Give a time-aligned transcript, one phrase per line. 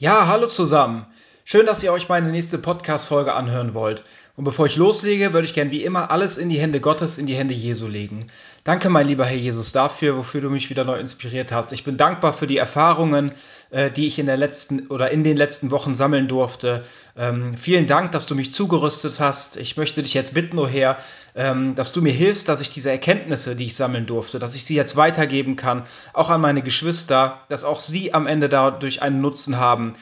[0.00, 1.04] Ja, hallo zusammen.
[1.52, 4.04] Schön, dass ihr euch meine nächste Podcast-Folge anhören wollt.
[4.36, 7.26] Und bevor ich loslege, würde ich gern wie immer alles in die Hände Gottes, in
[7.26, 8.28] die Hände Jesu legen.
[8.62, 11.72] Danke, mein lieber Herr Jesus, dafür, wofür du mich wieder neu inspiriert hast.
[11.72, 13.32] Ich bin dankbar für die Erfahrungen,
[13.70, 16.84] äh, die ich in der letzten oder in den letzten Wochen sammeln durfte.
[17.16, 19.56] Ähm, vielen Dank, dass du mich zugerüstet hast.
[19.56, 20.98] Ich möchte dich jetzt bitten, O oh Herr,
[21.34, 24.64] ähm, dass du mir hilfst, dass ich diese Erkenntnisse, die ich sammeln durfte, dass ich
[24.64, 29.20] sie jetzt weitergeben kann, auch an meine Geschwister, dass auch sie am Ende dadurch einen
[29.20, 29.94] Nutzen haben,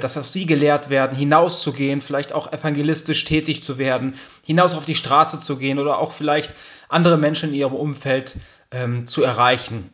[0.00, 4.94] dass auch sie gelehrt werden, hinauszugehen, vielleicht auch evangelistisch tätig zu werden, hinaus auf die
[4.94, 6.52] Straße zu gehen oder auch vielleicht
[6.88, 8.34] andere Menschen in ihrem Umfeld
[8.70, 9.90] ähm, zu erreichen.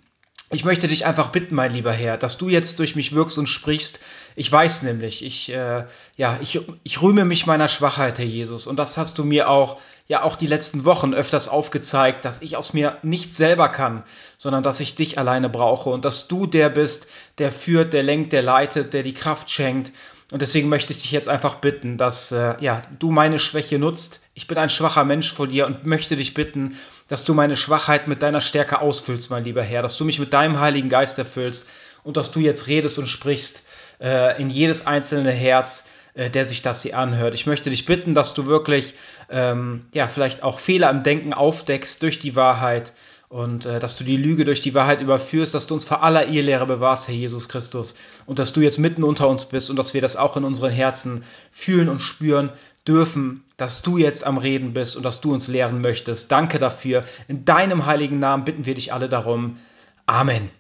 [0.53, 3.47] Ich möchte dich einfach bitten, mein lieber Herr, dass du jetzt durch mich wirkst und
[3.47, 4.01] sprichst.
[4.35, 5.85] Ich weiß nämlich, ich, äh,
[6.17, 8.67] ja, ich, ich rühme mich meiner Schwachheit, Herr Jesus.
[8.67, 12.57] Und das hast du mir auch, ja, auch die letzten Wochen öfters aufgezeigt, dass ich
[12.57, 14.03] aus mir nicht selber kann,
[14.39, 17.07] sondern dass ich dich alleine brauche und dass du der bist,
[17.39, 19.93] der führt, der lenkt, der leitet, der die Kraft schenkt
[20.31, 24.25] und deswegen möchte ich dich jetzt einfach bitten, dass äh, ja, du meine Schwäche nutzt.
[24.35, 26.77] Ich bin ein schwacher Mensch vor dir und möchte dich bitten,
[27.11, 30.33] dass du meine Schwachheit mit deiner Stärke ausfüllst, mein lieber Herr, dass du mich mit
[30.33, 31.69] deinem Heiligen Geist erfüllst
[32.05, 33.67] und dass du jetzt redest und sprichst
[34.01, 37.35] äh, in jedes einzelne Herz, äh, der sich das hier anhört.
[37.35, 38.95] Ich möchte dich bitten, dass du wirklich
[39.29, 42.93] ähm, ja vielleicht auch Fehler im Denken aufdeckst durch die Wahrheit
[43.31, 46.27] und äh, dass du die Lüge durch die Wahrheit überführst, dass du uns vor aller
[46.29, 47.95] Irrlehre bewahrst, Herr Jesus Christus,
[48.27, 50.73] und dass du jetzt mitten unter uns bist und dass wir das auch in unseren
[50.73, 51.23] Herzen
[51.53, 52.51] fühlen und spüren
[52.89, 56.33] dürfen, dass du jetzt am Reden bist und dass du uns lehren möchtest.
[56.33, 57.05] Danke dafür.
[57.29, 59.59] In deinem heiligen Namen bitten wir dich alle darum.
[60.07, 60.51] Amen.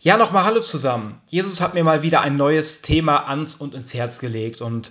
[0.00, 1.20] Ja, nochmal Hallo zusammen.
[1.26, 4.90] Jesus hat mir mal wieder ein neues Thema ans und ins Herz gelegt und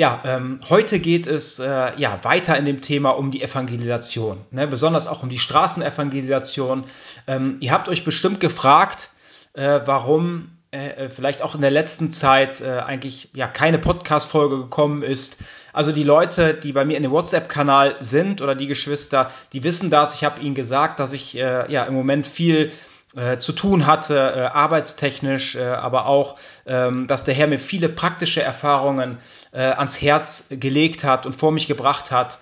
[0.00, 4.66] ja, ähm, heute geht es äh, ja weiter in dem Thema um die Evangelisation, ne?
[4.66, 6.84] besonders auch um die Straßenevangelisation.
[7.26, 9.10] Ähm, ihr habt euch bestimmt gefragt,
[9.52, 14.56] äh, warum äh, äh, vielleicht auch in der letzten Zeit äh, eigentlich ja keine Podcast-Folge
[14.56, 15.36] gekommen ist.
[15.74, 19.90] Also die Leute, die bei mir in dem WhatsApp-Kanal sind oder die Geschwister, die wissen
[19.90, 20.14] das.
[20.14, 22.72] Ich habe ihnen gesagt, dass ich äh, ja im Moment viel
[23.16, 27.88] äh, zu tun hatte, äh, arbeitstechnisch, äh, aber auch, ähm, dass der Herr mir viele
[27.88, 29.18] praktische Erfahrungen
[29.52, 32.38] äh, ans Herz gelegt hat und vor mich gebracht hat.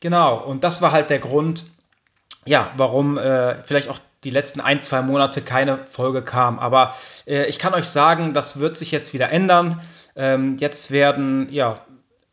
[0.00, 1.66] Genau, und das war halt der Grund,
[2.46, 6.58] ja, warum äh, vielleicht auch die letzten ein, zwei Monate keine Folge kam.
[6.58, 6.94] Aber
[7.26, 9.80] äh, ich kann euch sagen, das wird sich jetzt wieder ändern.
[10.16, 11.80] Ähm, jetzt werden, ja,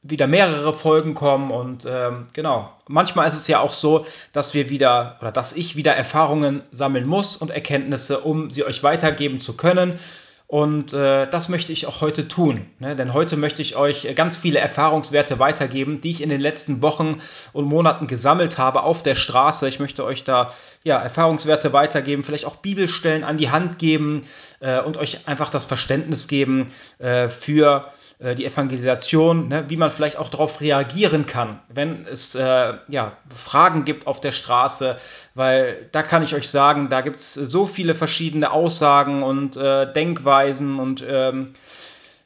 [0.03, 2.69] wieder mehrere Folgen kommen und ähm, genau.
[2.87, 7.07] Manchmal ist es ja auch so, dass wir wieder oder dass ich wieder Erfahrungen sammeln
[7.07, 9.97] muss und Erkenntnisse, um sie euch weitergeben zu können.
[10.45, 12.67] Und äh, das möchte ich auch heute tun.
[12.77, 12.95] Ne?
[12.95, 17.17] Denn heute möchte ich euch ganz viele Erfahrungswerte weitergeben, die ich in den letzten Wochen
[17.53, 19.67] und Monaten gesammelt habe auf der Straße.
[19.67, 20.53] Ich möchte euch da
[20.83, 24.21] ja, Erfahrungswerte weitergeben, vielleicht auch Bibelstellen an die Hand geben
[24.59, 28.02] äh, und euch einfach das Verständnis geben äh, für äh,
[28.35, 33.85] die Evangelisation, ne, wie man vielleicht auch darauf reagieren kann, wenn es äh, ja, Fragen
[33.85, 34.97] gibt auf der Straße,
[35.35, 39.91] weil da kann ich euch sagen, da gibt es so viele verschiedene Aussagen und äh,
[39.91, 41.53] Denkweisen und ähm,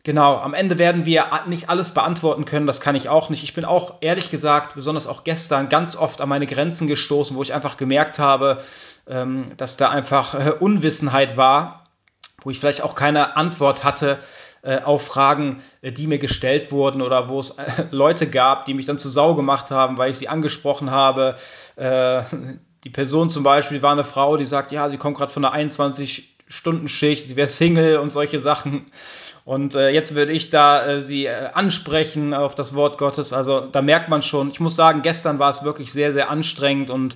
[0.07, 3.43] Genau, am Ende werden wir nicht alles beantworten können, das kann ich auch nicht.
[3.43, 7.41] Ich bin auch ehrlich gesagt, besonders auch gestern, ganz oft an meine Grenzen gestoßen, wo
[7.41, 8.63] ich einfach gemerkt habe,
[9.09, 11.89] ähm, dass da einfach äh, Unwissenheit war,
[12.41, 14.19] wo ich vielleicht auch keine Antwort hatte
[14.63, 18.73] äh, auf Fragen, äh, die mir gestellt wurden oder wo es äh, Leute gab, die
[18.73, 21.35] mich dann zu Sau gemacht haben, weil ich sie angesprochen habe.
[22.83, 25.55] Die Person zum Beispiel war eine Frau, die sagt, ja, sie kommt gerade von einer
[25.69, 28.87] 21-Stunden-Schicht, sie wäre Single und solche Sachen.
[29.45, 33.31] Und jetzt würde ich da sie ansprechen auf das Wort Gottes.
[33.31, 36.89] Also da merkt man schon, ich muss sagen, gestern war es wirklich sehr, sehr anstrengend
[36.89, 37.15] und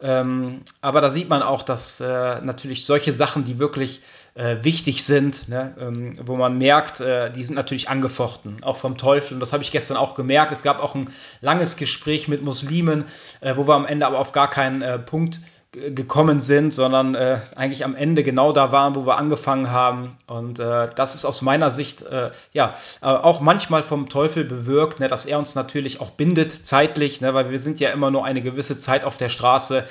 [0.00, 4.00] ähm, aber da sieht man auch, dass äh, natürlich solche Sachen, die wirklich
[4.34, 8.96] äh, wichtig sind, ne, ähm, wo man merkt, äh, die sind natürlich angefochten, auch vom
[8.96, 9.34] Teufel.
[9.34, 10.52] Und das habe ich gestern auch gemerkt.
[10.52, 11.08] Es gab auch ein
[11.40, 13.04] langes Gespräch mit Muslimen,
[13.40, 15.40] äh, wo wir am Ende aber auf gar keinen äh, Punkt
[15.72, 20.16] gekommen sind, sondern äh, eigentlich am Ende genau da waren, wo wir angefangen haben.
[20.26, 24.98] Und äh, das ist aus meiner Sicht äh, ja äh, auch manchmal vom Teufel bewirkt,
[24.98, 28.24] ne, dass er uns natürlich auch bindet zeitlich, ne, weil wir sind ja immer nur
[28.24, 29.86] eine gewisse Zeit auf der Straße,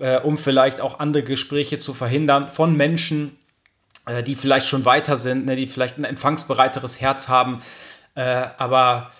[0.00, 3.38] äh, um vielleicht auch andere Gespräche zu verhindern von Menschen,
[4.06, 7.60] äh, die vielleicht schon weiter sind, ne, die vielleicht ein empfangsbereiteres Herz haben.
[8.16, 9.12] aber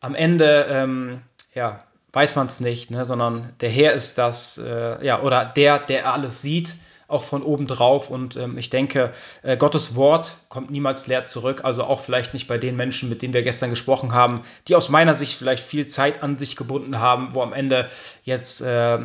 [0.00, 1.20] am Ende ähm,
[1.54, 5.78] ja, weiß man es nicht, ne, sondern der Herr ist das, äh, ja, oder der,
[5.78, 6.76] der alles sieht,
[7.10, 8.10] auch von oben drauf.
[8.10, 9.12] Und ähm, ich denke,
[9.42, 11.64] äh, Gottes Wort kommt niemals leer zurück.
[11.64, 14.88] Also auch vielleicht nicht bei den Menschen, mit denen wir gestern gesprochen haben, die aus
[14.88, 17.88] meiner Sicht vielleicht viel Zeit an sich gebunden haben, wo am Ende
[18.24, 18.98] jetzt äh,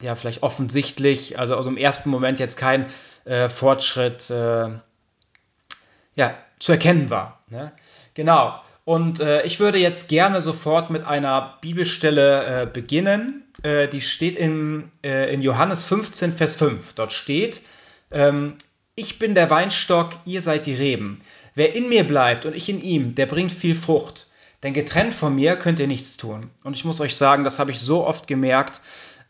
[0.00, 2.86] ja vielleicht offensichtlich, also aus dem ersten Moment jetzt kein
[3.24, 4.68] äh, Fortschritt äh,
[6.14, 7.40] ja, zu erkennen war.
[7.48, 7.72] Ne?
[8.14, 8.60] Genau.
[8.88, 13.44] Und äh, ich würde jetzt gerne sofort mit einer Bibelstelle äh, beginnen.
[13.62, 16.94] Äh, die steht in, äh, in Johannes 15, Vers 5.
[16.94, 17.60] Dort steht,
[18.10, 18.54] ähm,
[18.94, 21.20] ich bin der Weinstock, ihr seid die Reben.
[21.54, 24.28] Wer in mir bleibt und ich in ihm, der bringt viel Frucht.
[24.62, 26.48] Denn getrennt von mir könnt ihr nichts tun.
[26.64, 28.80] Und ich muss euch sagen, das habe ich so oft gemerkt,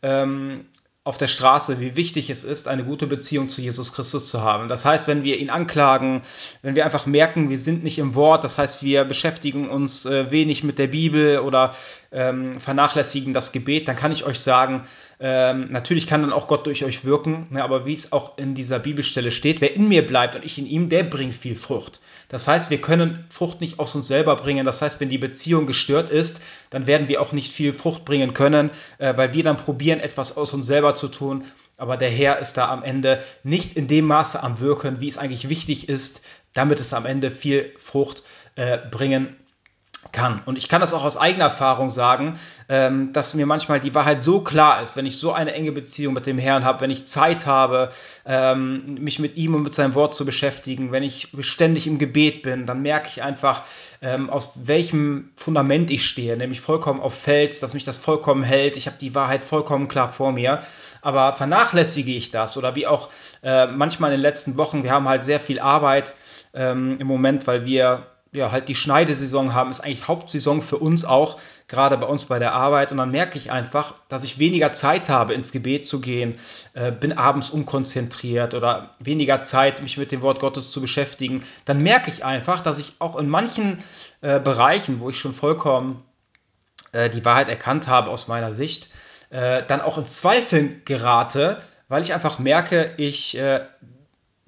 [0.01, 0.67] ähm,
[1.09, 4.67] auf der Straße, wie wichtig es ist, eine gute Beziehung zu Jesus Christus zu haben.
[4.67, 6.21] Das heißt, wenn wir ihn anklagen,
[6.61, 10.29] wenn wir einfach merken, wir sind nicht im Wort, das heißt, wir beschäftigen uns äh,
[10.29, 11.73] wenig mit der Bibel oder
[12.11, 14.83] ähm, vernachlässigen das Gebet, dann kann ich euch sagen,
[15.21, 18.55] ähm, natürlich kann dann auch Gott durch euch wirken, ne, aber wie es auch in
[18.55, 21.99] dieser Bibelstelle steht, wer in mir bleibt und ich in ihm, der bringt viel Frucht.
[22.29, 24.65] Das heißt, wir können Frucht nicht aus uns selber bringen.
[24.65, 28.33] Das heißt, wenn die Beziehung gestört ist, dann werden wir auch nicht viel Frucht bringen
[28.33, 31.43] können, äh, weil wir dann probieren, etwas aus uns selber zu tun.
[31.75, 35.17] Aber der Herr ist da am Ende nicht in dem Maße am Wirken, wie es
[35.17, 36.23] eigentlich wichtig ist,
[36.53, 38.23] damit es am Ende viel Frucht
[38.55, 39.35] äh, bringen
[40.11, 40.41] kann.
[40.45, 44.23] Und ich kann das auch aus eigener Erfahrung sagen, ähm, dass mir manchmal die Wahrheit
[44.23, 47.05] so klar ist, wenn ich so eine enge Beziehung mit dem Herrn habe, wenn ich
[47.05, 47.89] Zeit habe,
[48.25, 52.43] ähm, mich mit ihm und mit seinem Wort zu beschäftigen, wenn ich ständig im Gebet
[52.43, 53.63] bin, dann merke ich einfach,
[54.01, 58.77] ähm, aus welchem Fundament ich stehe, nämlich vollkommen auf Fels, dass mich das vollkommen hält.
[58.77, 60.61] Ich habe die Wahrheit vollkommen klar vor mir.
[61.01, 63.09] Aber vernachlässige ich das oder wie auch
[63.43, 66.13] äh, manchmal in den letzten Wochen, wir haben halt sehr viel Arbeit
[66.53, 71.03] ähm, im Moment, weil wir ja, halt die Schneidesaison haben, ist eigentlich Hauptsaison für uns
[71.03, 72.91] auch, gerade bei uns bei der Arbeit.
[72.91, 76.37] Und dann merke ich einfach, dass ich weniger Zeit habe, ins Gebet zu gehen,
[76.73, 81.43] äh, bin abends unkonzentriert oder weniger Zeit, mich mit dem Wort Gottes zu beschäftigen.
[81.65, 83.79] Dann merke ich einfach, dass ich auch in manchen
[84.21, 86.03] äh, Bereichen, wo ich schon vollkommen
[86.91, 88.89] äh, die Wahrheit erkannt habe aus meiner Sicht,
[89.31, 93.61] äh, dann auch in Zweifel gerate, weil ich einfach merke, ich äh,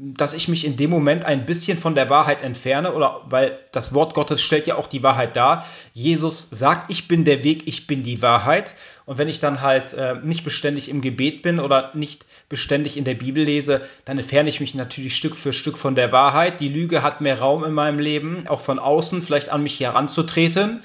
[0.04, 3.94] dass ich mich in dem Moment ein bisschen von der Wahrheit entferne oder weil das
[3.94, 5.64] Wort Gottes stellt ja auch die Wahrheit dar.
[5.94, 8.74] Jesus sagt, ich bin der Weg, ich bin die Wahrheit.
[9.06, 13.04] Und wenn ich dann halt äh, nicht beständig im Gebet bin oder nicht beständig in
[13.04, 16.62] der Bibel lese, dann entferne ich mich natürlich Stück für Stück von der Wahrheit.
[16.62, 20.82] Die Lüge hat mehr Raum in meinem Leben, auch von außen vielleicht an mich heranzutreten.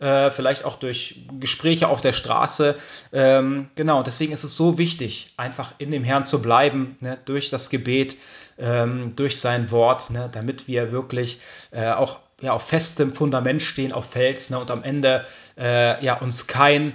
[0.00, 2.74] Äh, vielleicht auch durch Gespräche auf der Straße.
[3.12, 7.50] Ähm, genau, deswegen ist es so wichtig, einfach in dem Herrn zu bleiben, ne, durch
[7.50, 8.16] das Gebet
[8.60, 11.40] ähm, durch sein Wort, ne, damit wir wirklich
[11.70, 15.24] äh, auch ja, auf festem Fundament stehen, auf Fels ne, und am Ende
[15.58, 16.94] äh, ja, uns kein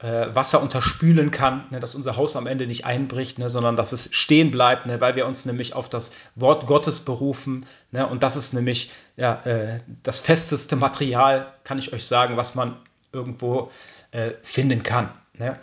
[0.00, 3.92] äh, Wasser unterspülen kann, ne, dass unser Haus am Ende nicht einbricht, ne, sondern dass
[3.92, 7.64] es stehen bleibt, ne, weil wir uns nämlich auf das Wort Gottes berufen.
[7.90, 12.54] Ne, und das ist nämlich ja, äh, das festeste Material, kann ich euch sagen, was
[12.54, 12.76] man
[13.12, 13.70] irgendwo
[14.10, 15.10] äh, finden kann.
[15.38, 15.58] Ne?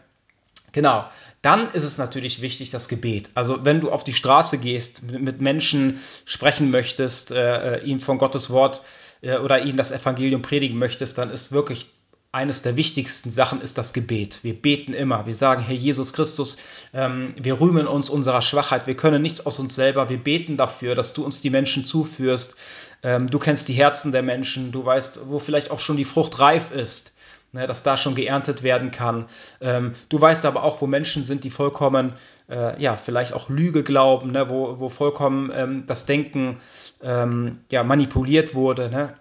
[0.72, 1.06] Genau.
[1.42, 3.32] Dann ist es natürlich wichtig, das Gebet.
[3.34, 8.18] Also wenn du auf die Straße gehst, mit Menschen sprechen möchtest, äh, äh, ihnen von
[8.18, 8.82] Gottes Wort
[9.22, 11.88] äh, oder ihnen das Evangelium predigen möchtest, dann ist wirklich
[12.32, 14.40] eines der wichtigsten Sachen ist das Gebet.
[14.44, 15.26] Wir beten immer.
[15.26, 16.58] Wir sagen, Herr Jesus Christus,
[16.94, 18.86] ähm, wir rühmen uns unserer Schwachheit.
[18.86, 20.10] Wir können nichts aus uns selber.
[20.10, 22.56] Wir beten dafür, dass du uns die Menschen zuführst.
[23.02, 24.72] Ähm, du kennst die Herzen der Menschen.
[24.72, 27.14] Du weißt, wo vielleicht auch schon die Frucht reif ist
[27.52, 29.26] ne, dass da schon geerntet werden kann.
[29.62, 32.16] Ähm, du weißt aber auch, wo Menschen sind, die vollkommen,
[32.50, 36.60] äh, ja, vielleicht auch Lüge glauben, ne, wo, wo vollkommen ähm, das Denken
[37.02, 39.14] ähm, ja, manipuliert wurde, ne,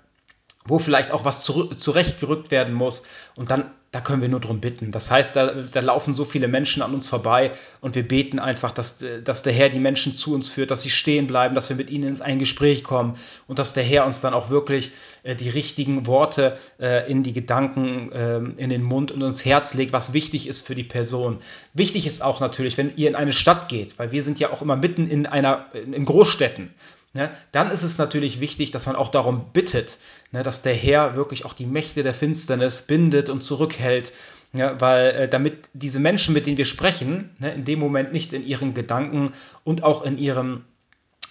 [0.64, 3.30] wo vielleicht auch was zurechtgerückt werden muss.
[3.36, 4.90] Und dann da können wir nur darum bitten.
[4.90, 8.70] Das heißt, da, da, laufen so viele Menschen an uns vorbei und wir beten einfach,
[8.70, 11.76] dass, dass der Herr die Menschen zu uns führt, dass sie stehen bleiben, dass wir
[11.76, 13.14] mit ihnen in ein Gespräch kommen
[13.46, 14.90] und dass der Herr uns dann auch wirklich
[15.22, 19.72] äh, die richtigen Worte äh, in die Gedanken, äh, in den Mund und ins Herz
[19.72, 21.38] legt, was wichtig ist für die Person.
[21.72, 24.60] Wichtig ist auch natürlich, wenn ihr in eine Stadt geht, weil wir sind ja auch
[24.60, 26.74] immer mitten in einer, in Großstädten
[27.12, 29.98] ne, dann ist es natürlich wichtig, dass man auch darum bittet,
[30.32, 34.12] ne, dass der Herr wirklich auch die Mächte der Finsternis bindet und zurückhält.
[34.54, 38.32] Ja, weil äh, damit diese Menschen, mit denen wir sprechen, ne, in dem Moment nicht
[38.32, 40.64] in ihren Gedanken und auch in ihrem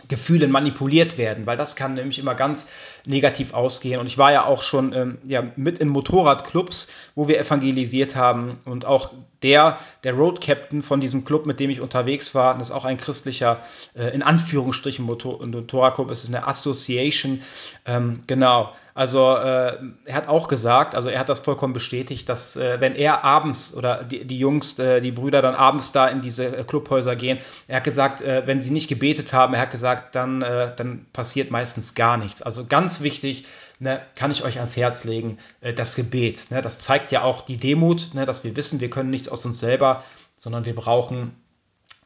[0.07, 3.99] Gefühlen manipuliert werden, weil das kann nämlich immer ganz negativ ausgehen.
[3.99, 8.59] Und ich war ja auch schon ähm, ja, mit in Motorradclubs, wo wir evangelisiert haben.
[8.65, 9.11] Und auch
[9.43, 12.85] der, der Road Captain von diesem Club, mit dem ich unterwegs war, das ist auch
[12.85, 13.59] ein christlicher,
[13.95, 17.41] äh, in Anführungsstrichen Motor Motorradclub, es ist eine Association.
[17.85, 18.73] Ähm, genau.
[18.97, 22.95] Also äh, er hat auch gesagt, also er hat das vollkommen bestätigt, dass äh, wenn
[22.95, 26.63] er abends oder die, die Jungs, äh, die Brüder dann abends da in diese äh,
[26.63, 27.37] Clubhäuser gehen,
[27.67, 31.05] er hat gesagt, äh, wenn sie nicht gebetet haben, er hat gesagt, dann, äh, dann
[31.13, 32.41] passiert meistens gar nichts.
[32.41, 33.45] Also ganz wichtig,
[33.77, 35.37] ne, kann ich euch ans Herz legen,
[35.75, 36.47] das Gebet.
[36.49, 39.45] Ne, das zeigt ja auch die Demut, ne, dass wir wissen, wir können nichts aus
[39.45, 40.03] uns selber,
[40.35, 41.35] sondern wir brauchen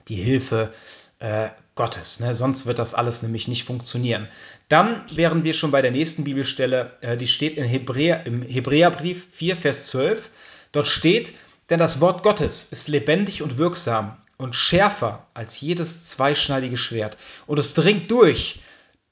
[0.10, 0.74] die Hilfe
[1.82, 2.20] Gottes.
[2.20, 2.36] Ne?
[2.36, 4.28] Sonst wird das alles nämlich nicht funktionieren.
[4.70, 9.30] Dann wären wir schon bei der nächsten Bibelstelle, äh, die steht in Hebräer, im Hebräerbrief
[9.32, 10.30] 4, Vers 12.
[10.74, 11.34] Dort steht,
[11.72, 17.18] denn das Wort Gottes ist lebendig und wirksam und schärfer als jedes zweischneidige Schwert.
[17.48, 18.60] Und es dringt durch,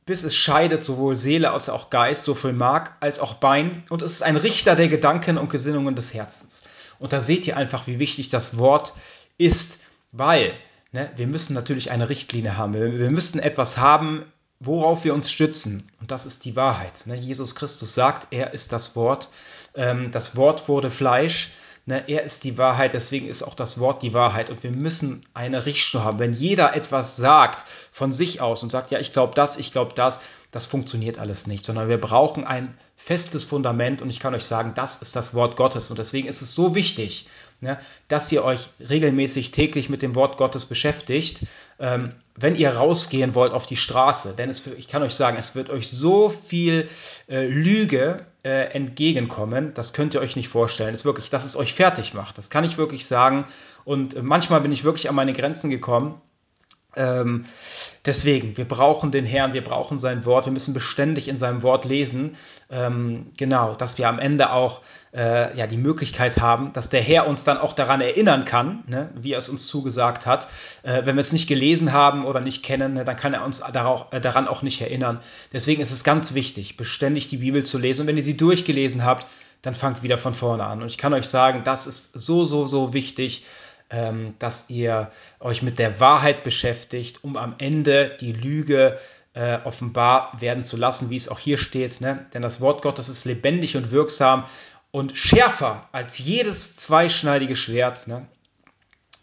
[0.05, 3.83] bis es scheidet sowohl Seele als auch Geist, sowohl Mark als auch Bein.
[3.89, 6.61] Und es ist ein Richter der Gedanken und Gesinnungen des Herzens.
[6.99, 8.93] Und da seht ihr einfach, wie wichtig das Wort
[9.39, 9.79] ist,
[10.11, 10.53] weil
[10.91, 12.73] ne, wir müssen natürlich eine Richtlinie haben.
[12.73, 14.25] Wir, wir müssen etwas haben,
[14.59, 15.89] worauf wir uns stützen.
[16.01, 17.05] Und das ist die Wahrheit.
[17.05, 17.15] Ne?
[17.15, 19.29] Jesus Christus sagt, er ist das Wort.
[19.75, 21.51] Ähm, das Wort wurde Fleisch.
[21.85, 24.51] Ne, er ist die Wahrheit, deswegen ist auch das Wort die Wahrheit.
[24.51, 26.19] Und wir müssen eine Richtschnur haben.
[26.19, 29.93] Wenn jeder etwas sagt von sich aus und sagt, ja, ich glaube das, ich glaube
[29.95, 30.19] das,
[30.51, 34.03] das funktioniert alles nicht, sondern wir brauchen ein festes Fundament.
[34.03, 35.89] Und ich kann euch sagen, das ist das Wort Gottes.
[35.89, 37.27] Und deswegen ist es so wichtig,
[37.61, 41.45] ne, dass ihr euch regelmäßig täglich mit dem Wort Gottes beschäftigt,
[41.79, 44.35] ähm, wenn ihr rausgehen wollt auf die Straße.
[44.37, 46.87] Denn es, ich kann euch sagen, es wird euch so viel
[47.27, 49.73] äh, Lüge äh, entgegenkommen.
[49.73, 50.91] Das könnt ihr euch nicht vorstellen.
[50.91, 52.37] Das ist wirklich, dass es euch fertig macht.
[52.37, 53.45] Das kann ich wirklich sagen.
[53.83, 56.21] Und äh, manchmal bin ich wirklich an meine Grenzen gekommen.
[56.95, 57.45] Ähm,
[58.05, 61.85] deswegen, wir brauchen den Herrn, wir brauchen sein Wort, wir müssen beständig in seinem Wort
[61.85, 62.35] lesen.
[62.71, 64.81] Ähm, genau, dass wir am Ende auch
[65.13, 69.11] äh, ja, die Möglichkeit haben, dass der Herr uns dann auch daran erinnern kann, ne,
[69.15, 70.47] wie er es uns zugesagt hat.
[70.81, 73.61] Äh, wenn wir es nicht gelesen haben oder nicht kennen, ne, dann kann er uns
[73.71, 75.19] darauf, äh, daran auch nicht erinnern.
[75.53, 78.01] Deswegen ist es ganz wichtig, beständig die Bibel zu lesen.
[78.01, 79.27] Und wenn ihr sie durchgelesen habt,
[79.61, 80.81] dann fangt wieder von vorne an.
[80.81, 83.43] Und ich kann euch sagen, das ist so, so, so wichtig
[83.89, 88.97] ähm, dass ihr euch mit der Wahrheit beschäftigt, um am Ende die Lüge
[89.33, 92.01] äh, offenbar werden zu lassen, wie es auch hier steht.
[92.01, 92.25] Ne?
[92.33, 94.45] Denn das Wort Gottes ist lebendig und wirksam
[94.91, 98.07] und schärfer als jedes zweischneidige Schwert.
[98.07, 98.27] Ne?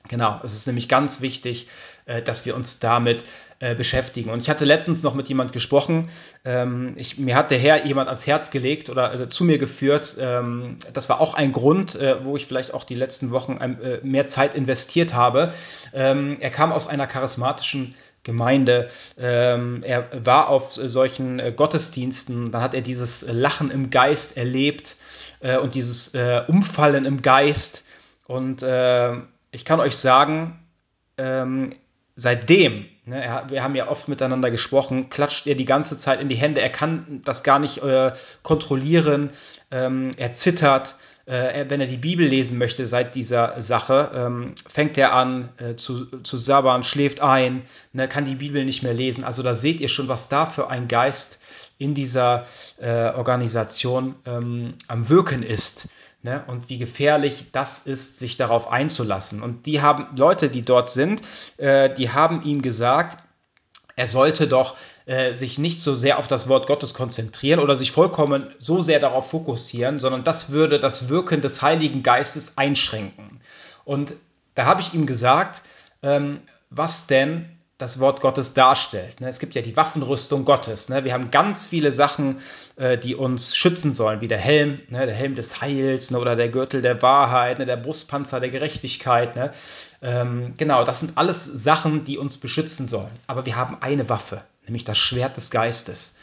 [0.08, 1.66] Genau, es ist nämlich ganz wichtig,
[2.06, 3.24] äh, dass wir uns damit
[3.58, 4.30] äh, beschäftigen.
[4.30, 6.08] Und ich hatte letztens noch mit jemand gesprochen.
[6.44, 10.16] Ähm, ich, mir hat der Herr jemand ans Herz gelegt oder äh, zu mir geführt.
[10.18, 13.56] Ähm, das war auch ein Grund, wo ich vielleicht auch die letzten Wochen
[14.02, 15.52] mehr Zeit investiert habe.
[15.94, 18.90] Ähm, er kam aus einer charismatischen Gemeinde.
[19.16, 24.96] Er war auf solchen Gottesdiensten, dann hat er dieses Lachen im Geist erlebt
[25.62, 26.12] und dieses
[26.48, 27.84] Umfallen im Geist.
[28.26, 28.62] Und
[29.56, 30.58] ich kann euch sagen,
[31.16, 31.74] ähm,
[32.14, 36.34] seitdem, ne, wir haben ja oft miteinander gesprochen, klatscht er die ganze Zeit in die
[36.34, 36.60] Hände.
[36.60, 39.30] Er kann das gar nicht äh, kontrollieren.
[39.70, 40.96] Ähm, er zittert.
[41.24, 45.74] Äh, wenn er die Bibel lesen möchte seit dieser Sache, ähm, fängt er an äh,
[45.74, 47.62] zu, zu sabbern, schläft ein,
[47.94, 49.24] ne, kann die Bibel nicht mehr lesen.
[49.24, 51.40] Also da seht ihr schon, was da für ein Geist
[51.78, 52.46] in dieser
[52.78, 55.88] äh, Organisation ähm, am Wirken ist.
[56.26, 56.42] Ne?
[56.48, 59.42] Und wie gefährlich das ist, sich darauf einzulassen.
[59.42, 61.22] Und die haben, Leute, die dort sind,
[61.56, 63.22] äh, die haben ihm gesagt,
[63.94, 67.92] er sollte doch äh, sich nicht so sehr auf das Wort Gottes konzentrieren oder sich
[67.92, 73.40] vollkommen so sehr darauf fokussieren, sondern das würde das Wirken des Heiligen Geistes einschränken.
[73.84, 74.14] Und
[74.56, 75.62] da habe ich ihm gesagt,
[76.02, 76.40] ähm,
[76.70, 79.20] was denn das Wort Gottes darstellt.
[79.20, 79.28] Ne?
[79.28, 80.88] Es gibt ja die Waffenrüstung Gottes.
[80.88, 81.04] Ne?
[81.04, 82.38] Wir haben ganz viele Sachen,
[82.76, 85.04] äh, die uns schützen sollen, wie der Helm, ne?
[85.04, 89.52] der Helm des Heils oder der Gürtel der Wahrheit, der Brustpanzer der Gerechtigkeit.
[90.00, 93.10] Ähm, genau, das sind alles Sachen, die uns beschützen sollen.
[93.26, 96.16] Aber wir haben eine Waffe, nämlich das Schwert des Geistes.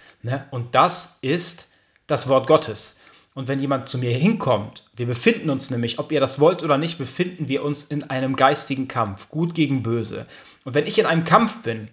[0.51, 1.69] Und das ist
[2.07, 2.99] das Wort Gottes.
[3.35, 6.77] Und wenn jemand zu mir hinkommt, wir befinden uns nämlich, ob ihr das wollt oder
[6.77, 10.27] nicht, befinden wir uns in einem geistigen Kampf, gut gegen böse.
[10.63, 11.89] Und wenn ich in einem Kampf bin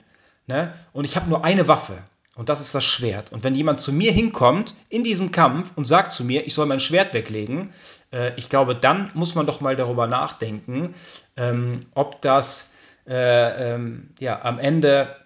[0.46, 1.98] ne, und ich habe nur eine Waffe,
[2.36, 5.84] und das ist das Schwert, und wenn jemand zu mir hinkommt in diesem Kampf und
[5.84, 7.70] sagt zu mir, ich soll mein Schwert weglegen,
[8.12, 10.94] äh, ich glaube, dann muss man doch mal darüber nachdenken,
[11.36, 12.74] ähm, ob das
[13.06, 15.16] äh, ähm, ja, am Ende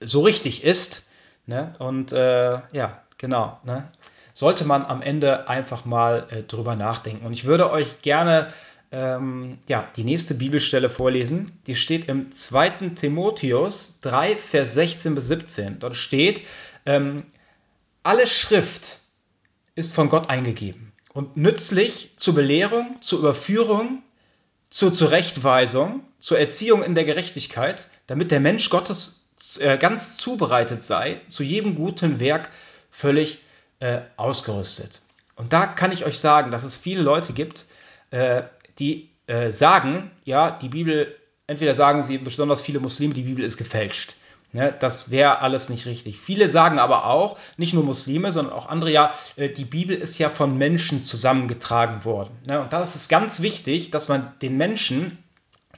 [0.00, 1.08] so richtig ist.
[1.46, 1.74] Ne?
[1.78, 3.58] Und äh, ja, genau.
[3.64, 3.88] Ne?
[4.34, 7.24] sollte man am Ende einfach mal äh, drüber nachdenken.
[7.24, 8.48] Und ich würde euch gerne
[8.94, 11.50] ähm, ja, die nächste Bibelstelle vorlesen.
[11.66, 12.90] Die steht im 2.
[12.94, 15.80] Timotheus 3, Vers 16 bis 17.
[15.80, 16.42] Dort steht,
[16.86, 17.24] ähm,
[18.04, 19.00] alle Schrift
[19.74, 24.02] ist von Gott eingegeben und nützlich zur Belehrung, zur Überführung,
[24.70, 31.20] zur Zurechtweisung, zur Erziehung in der Gerechtigkeit, damit der Mensch Gottes äh, ganz zubereitet sei,
[31.26, 32.48] zu jedem guten Werk
[32.90, 33.40] völlig
[33.80, 35.02] äh, ausgerüstet.
[35.34, 37.66] Und da kann ich euch sagen, dass es viele Leute gibt,
[38.12, 38.44] äh,
[38.78, 41.14] die äh, sagen, ja, die Bibel,
[41.46, 44.16] entweder sagen sie, besonders viele Muslime, die Bibel ist gefälscht.
[44.52, 46.16] Ne, das wäre alles nicht richtig.
[46.20, 50.16] Viele sagen aber auch, nicht nur Muslime, sondern auch andere, ja, äh, die Bibel ist
[50.18, 52.38] ja von Menschen zusammengetragen worden.
[52.46, 55.18] Ne, und da ist es ganz wichtig, dass man den Menschen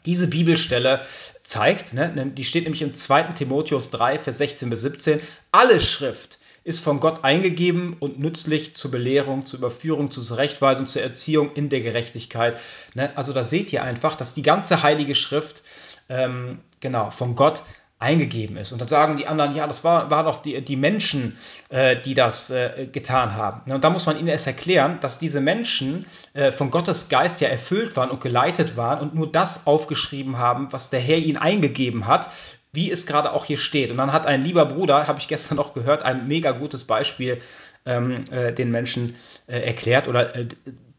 [0.05, 1.01] Diese Bibelstelle
[1.41, 3.23] zeigt, ne, die steht nämlich im 2.
[3.35, 5.21] Timotheus 3, Vers 16 bis 17,
[5.53, 11.01] alle Schrift ist von Gott eingegeben und nützlich zur Belehrung, zur Überführung, zur Zurechtweisung, zur
[11.01, 12.61] Erziehung in der Gerechtigkeit.
[12.95, 13.17] Ne?
[13.17, 15.63] Also da seht ihr einfach, dass die ganze Heilige Schrift
[16.09, 17.63] ähm, genau von Gott
[17.99, 18.73] eingegeben ist.
[18.73, 21.39] Und dann sagen die anderen, ja, das war, war doch die, die Menschen,
[21.71, 23.63] äh, die das äh, getan haben.
[23.67, 26.05] Ne, und da muss man ihnen erst erklären, dass diese Menschen
[26.35, 30.73] äh, von Gottes Geist ja erfüllt waren und geleitet waren und nur das aufgeschrieben haben,
[30.73, 32.29] was der Herr ihnen eingegeben hat,
[32.77, 33.91] wie es gerade auch hier steht.
[33.91, 37.41] Und dann hat ein lieber Bruder, habe ich gestern noch gehört, ein mega gutes Beispiel
[37.87, 39.15] ähm, äh, den Menschen
[39.47, 40.47] äh, erklärt oder äh,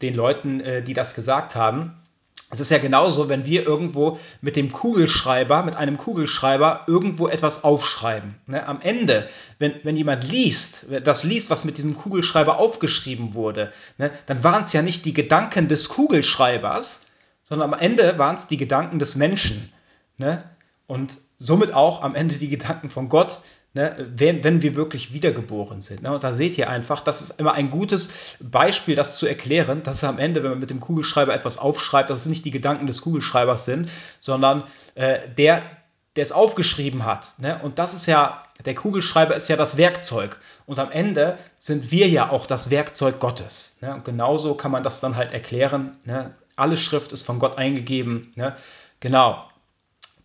[0.01, 1.91] den Leuten, die das gesagt haben.
[2.51, 7.63] Es ist ja genauso, wenn wir irgendwo mit dem Kugelschreiber, mit einem Kugelschreiber irgendwo etwas
[7.63, 8.36] aufschreiben.
[8.46, 8.67] Ne?
[8.67, 14.12] Am Ende, wenn, wenn jemand liest, das liest, was mit diesem Kugelschreiber aufgeschrieben wurde, ne,
[14.27, 17.07] dann waren es ja nicht die Gedanken des Kugelschreibers,
[17.43, 19.74] sondern am Ende waren es die Gedanken des Menschen.
[20.17, 20.43] Ne?
[20.86, 23.39] Und somit auch am Ende die Gedanken von Gott,
[23.74, 26.03] ne, wenn, wenn wir wirklich wiedergeboren sind.
[26.03, 26.13] Ne?
[26.13, 29.98] Und da seht ihr einfach, das ist immer ein gutes Beispiel, das zu erklären, dass
[29.98, 32.88] es am Ende, wenn man mit dem Kugelschreiber etwas aufschreibt, dass es nicht die Gedanken
[32.88, 33.89] des Kugelschreibers sind,
[34.20, 34.63] sondern
[34.96, 35.62] äh, der,
[36.15, 37.36] der es aufgeschrieben hat.
[37.38, 37.60] Ne?
[37.63, 40.39] Und das ist ja, der Kugelschreiber ist ja das Werkzeug.
[40.65, 43.77] Und am Ende sind wir ja auch das Werkzeug Gottes.
[43.82, 43.94] Ne?
[43.94, 45.96] Und genauso kann man das dann halt erklären.
[46.06, 46.34] Ne?
[46.56, 48.34] Alle Schrift ist von Gott eingegeben.
[48.36, 48.56] Ne?
[49.00, 49.44] Genau.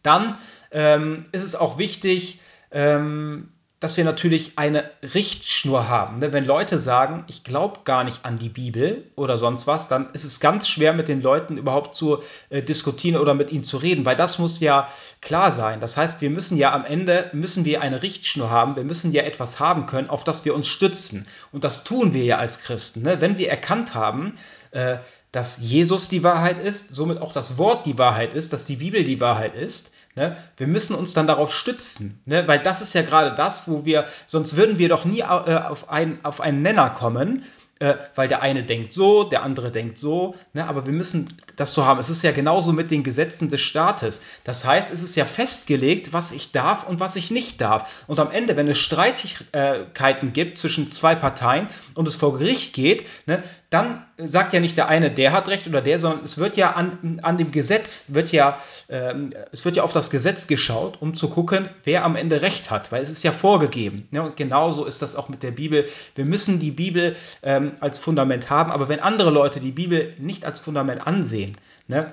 [0.02, 0.38] Dann
[0.72, 3.48] ähm, ist es auch wichtig, ähm,
[3.82, 6.20] dass wir natürlich eine Richtschnur haben.
[6.20, 6.32] Ne?
[6.32, 10.22] Wenn Leute sagen, ich glaube gar nicht an die Bibel oder sonst was, dann ist
[10.22, 14.06] es ganz schwer mit den Leuten überhaupt zu äh, diskutieren oder mit ihnen zu reden,
[14.06, 14.88] weil das muss ja
[15.20, 15.80] klar sein.
[15.80, 19.24] Das heißt, wir müssen ja am Ende, müssen wir eine Richtschnur haben, wir müssen ja
[19.24, 21.26] etwas haben können, auf das wir uns stützen.
[21.50, 23.02] Und das tun wir ja als Christen.
[23.02, 23.20] Ne?
[23.20, 24.32] Wenn wir erkannt haben,
[24.70, 24.98] äh,
[25.32, 29.02] dass Jesus die Wahrheit ist, somit auch das Wort die Wahrheit ist, dass die Bibel
[29.02, 30.36] die Wahrheit ist, Ne?
[30.58, 32.46] Wir müssen uns dann darauf stützen, ne?
[32.46, 35.88] weil das ist ja gerade das, wo wir, sonst würden wir doch nie äh, auf,
[35.88, 37.44] ein, auf einen Nenner kommen,
[37.78, 40.68] äh, weil der eine denkt so, der andere denkt so, ne?
[40.68, 41.98] aber wir müssen das so haben.
[41.98, 44.20] Es ist ja genauso mit den Gesetzen des Staates.
[44.44, 48.04] Das heißt, es ist ja festgelegt, was ich darf und was ich nicht darf.
[48.06, 53.08] Und am Ende, wenn es Streitigkeiten gibt zwischen zwei Parteien und es vor Gericht geht,
[53.26, 56.56] ne, dann sagt ja nicht der eine, der hat recht oder der, sondern es wird
[56.58, 58.58] ja an, an dem Gesetz, wird ja,
[58.90, 62.70] ähm, es wird ja auf das Gesetz geschaut, um zu gucken, wer am Ende recht
[62.70, 64.08] hat, weil es ist ja vorgegeben.
[64.10, 64.22] Ne?
[64.22, 65.86] Und genauso ist das auch mit der Bibel.
[66.14, 70.44] Wir müssen die Bibel ähm, als Fundament haben, aber wenn andere Leute die Bibel nicht
[70.44, 71.56] als Fundament ansehen,
[71.88, 72.12] ne,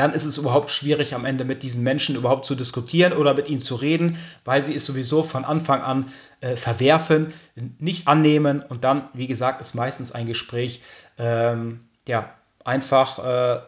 [0.00, 3.50] dann ist es überhaupt schwierig, am Ende mit diesen Menschen überhaupt zu diskutieren oder mit
[3.50, 6.06] ihnen zu reden, weil sie es sowieso von Anfang an
[6.40, 7.34] äh, verwerfen,
[7.78, 10.80] nicht annehmen und dann, wie gesagt, ist meistens ein Gespräch,
[11.18, 12.32] ähm, ja,
[12.64, 13.60] einfach äh,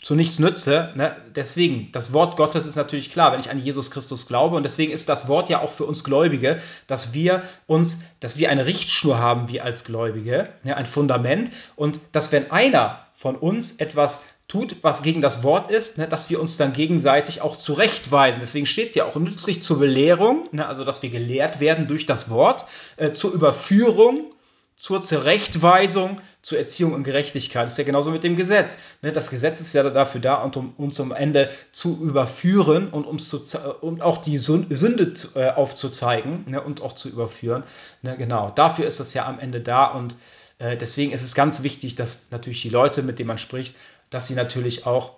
[0.00, 0.92] zu nichts nütze.
[0.94, 1.16] Ne?
[1.34, 4.54] Deswegen, das Wort Gottes ist natürlich klar, wenn ich an Jesus Christus glaube.
[4.56, 8.50] Und deswegen ist das Wort ja auch für uns Gläubige, dass wir uns, dass wir
[8.50, 11.50] eine Richtschnur haben, wie als Gläubige, ja, ein Fundament.
[11.74, 16.28] Und dass wenn einer von uns etwas tut, was gegen das Wort ist, ne, dass
[16.28, 18.40] wir uns dann gegenseitig auch zurechtweisen.
[18.40, 22.04] Deswegen steht es ja auch nützlich zur Belehrung, ne, also dass wir gelehrt werden durch
[22.04, 24.26] das Wort, äh, zur Überführung,
[24.74, 27.66] zur Zurechtweisung, zur Erziehung und Gerechtigkeit.
[27.66, 28.78] Das ist ja genauso mit dem Gesetz.
[29.02, 33.28] Ne, das Gesetz ist ja dafür da, um uns am Ende zu überführen und uns
[33.28, 33.38] zu,
[33.82, 37.62] um auch die Sünde äh, aufzuzeigen ne, und auch zu überführen.
[38.02, 40.16] Ne, genau, dafür ist das ja am Ende da und
[40.60, 43.74] äh, deswegen ist es ganz wichtig, dass natürlich die Leute, mit denen man spricht,
[44.10, 45.12] dass sie natürlich auch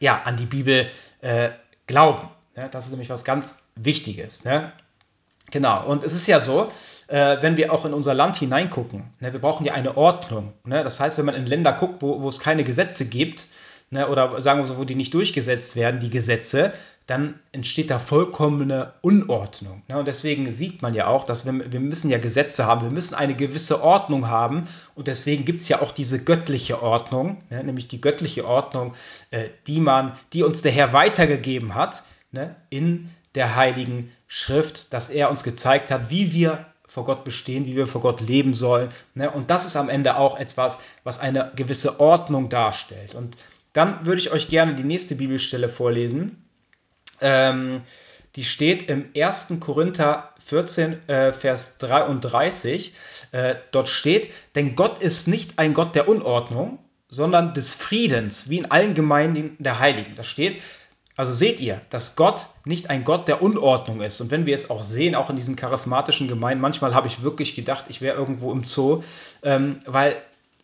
[0.00, 0.88] ja, an die Bibel
[1.20, 1.50] äh,
[1.86, 2.28] glauben.
[2.56, 2.68] Ne?
[2.70, 4.44] Das ist nämlich was ganz Wichtiges.
[4.44, 4.72] Ne?
[5.50, 6.70] Genau, und es ist ja so,
[7.08, 10.52] äh, wenn wir auch in unser Land hineingucken, ne, wir brauchen ja eine Ordnung.
[10.64, 10.84] Ne?
[10.84, 13.48] Das heißt, wenn man in Länder guckt, wo, wo es keine Gesetze gibt,
[13.90, 16.72] ne, oder sagen wir so, wo die nicht durchgesetzt werden, die Gesetze,
[17.06, 19.82] dann entsteht da vollkommene Unordnung.
[19.88, 19.98] Ne?
[19.98, 23.16] Und deswegen sieht man ja auch, dass wir, wir müssen ja Gesetze haben, wir müssen
[23.16, 24.68] eine gewisse Ordnung haben.
[24.94, 27.64] Und deswegen gibt es ja auch diese göttliche Ordnung, ne?
[27.64, 28.94] nämlich die göttliche Ordnung,
[29.32, 32.54] äh, die man, die uns der Herr weitergegeben hat, ne?
[32.70, 37.76] in der Heiligen Schrift, dass er uns gezeigt hat, wie wir vor Gott bestehen, wie
[37.76, 38.88] wir vor Gott leben sollen.
[39.14, 39.30] Ne?
[39.30, 43.14] Und das ist am Ende auch etwas, was eine gewisse Ordnung darstellt.
[43.14, 43.36] Und
[43.72, 46.44] dann würde ich euch gerne die nächste Bibelstelle vorlesen.
[47.20, 47.82] Ähm,
[48.36, 49.54] die steht im 1.
[49.60, 52.92] Korinther 14, äh, Vers 33.
[53.32, 56.78] Äh, dort steht, denn Gott ist nicht ein Gott der Unordnung,
[57.08, 60.14] sondern des Friedens, wie in allen Gemeinden der Heiligen.
[60.14, 60.62] Da steht,
[61.16, 64.20] also seht ihr, dass Gott nicht ein Gott der Unordnung ist.
[64.20, 67.56] Und wenn wir es auch sehen, auch in diesen charismatischen Gemeinden, manchmal habe ich wirklich
[67.56, 69.02] gedacht, ich wäre irgendwo im Zoo,
[69.42, 70.16] ähm, weil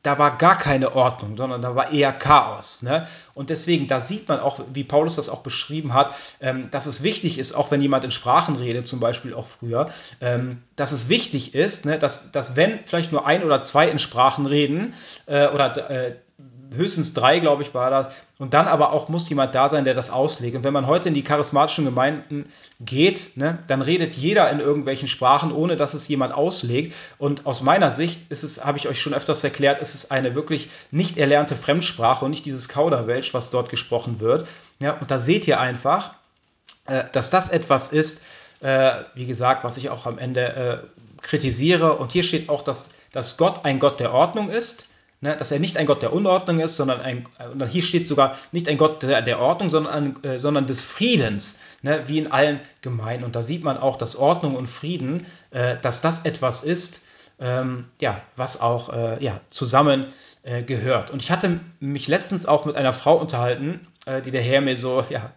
[0.06, 2.82] da war gar keine Ordnung, sondern da war eher Chaos.
[2.82, 3.08] Ne?
[3.34, 7.02] Und deswegen, da sieht man auch, wie Paulus das auch beschrieben hat, ähm, dass es
[7.02, 9.90] wichtig ist, auch wenn jemand in Sprachen redet, zum Beispiel auch früher,
[10.20, 13.98] ähm, dass es wichtig ist, ne, dass, dass wenn vielleicht nur ein oder zwei in
[13.98, 14.94] Sprachen reden
[15.26, 16.14] äh, oder äh,
[16.74, 18.08] höchstens drei, glaube ich, war das.
[18.38, 20.56] Und dann aber auch muss jemand da sein, der das auslegt.
[20.56, 22.46] Und wenn man heute in die charismatischen Gemeinden
[22.80, 26.94] geht, ne, dann redet jeder in irgendwelchen Sprachen, ohne dass es jemand auslegt.
[27.18, 30.34] Und aus meiner Sicht ist es, habe ich euch schon öfters erklärt, ist es eine
[30.34, 34.46] wirklich nicht erlernte Fremdsprache und nicht dieses Kauderwelsch, was dort gesprochen wird.
[34.80, 36.12] Ja, und da seht ihr einfach,
[36.86, 38.24] äh, dass das etwas ist,
[38.60, 41.96] äh, wie gesagt, was ich auch am Ende äh, kritisiere.
[41.96, 44.88] Und hier steht auch, dass, dass Gott ein Gott der Ordnung ist
[45.20, 48.36] ne, dass er nicht ein Gott der Unordnung ist, sondern ein, und hier steht sogar
[48.52, 52.60] nicht ein Gott der, der Ordnung, sondern, äh, sondern des Friedens, ne, wie in allen
[52.82, 53.24] Gemeinden.
[53.24, 57.06] Und da sieht man auch, dass Ordnung und Frieden, äh, dass das etwas ist,
[57.38, 60.06] ähm, ja, was auch äh, ja, zusammen
[60.42, 61.10] äh, gehört.
[61.10, 64.76] Und ich hatte mich letztens auch mit einer Frau unterhalten, äh, die der Herr mir
[64.76, 65.32] so, ja,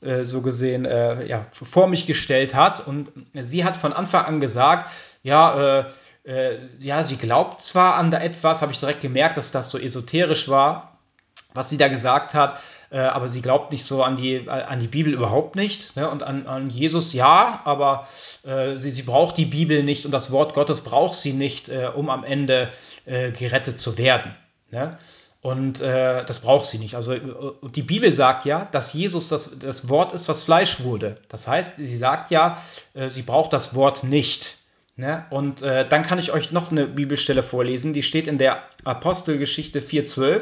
[0.00, 2.86] äh, so gesehen ja, vor mich gestellt hat.
[2.86, 4.90] Und sie hat von Anfang an gesagt,
[5.22, 5.84] ja, äh,
[6.26, 9.78] äh, ja, sie glaubt zwar an da etwas, habe ich direkt gemerkt, dass das so
[9.78, 10.98] esoterisch war,
[11.54, 12.60] was sie da gesagt hat,
[12.90, 15.96] äh, aber sie glaubt nicht so an die, an die Bibel überhaupt nicht.
[15.96, 16.08] Ne?
[16.10, 18.06] Und an, an Jesus ja, aber
[18.44, 21.90] äh, sie, sie braucht die Bibel nicht und das Wort Gottes braucht sie nicht, äh,
[21.94, 22.70] um am Ende
[23.04, 24.34] äh, gerettet zu werden.
[24.70, 24.98] Ne?
[25.42, 26.96] Und äh, das braucht sie nicht.
[26.96, 27.14] Also
[27.68, 31.18] die Bibel sagt ja, dass Jesus das, das Wort ist, was Fleisch wurde.
[31.28, 32.60] Das heißt, sie sagt ja,
[32.94, 34.56] äh, sie braucht das Wort nicht.
[34.98, 35.26] Ne?
[35.28, 39.80] Und äh, dann kann ich euch noch eine Bibelstelle vorlesen, die steht in der Apostelgeschichte
[39.80, 40.40] 4.12.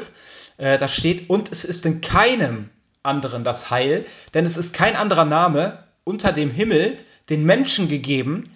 [0.57, 2.69] Äh, da steht, und es ist in keinem
[3.03, 6.97] anderen das Heil, denn es ist kein anderer Name unter dem Himmel
[7.29, 8.55] den Menschen gegeben,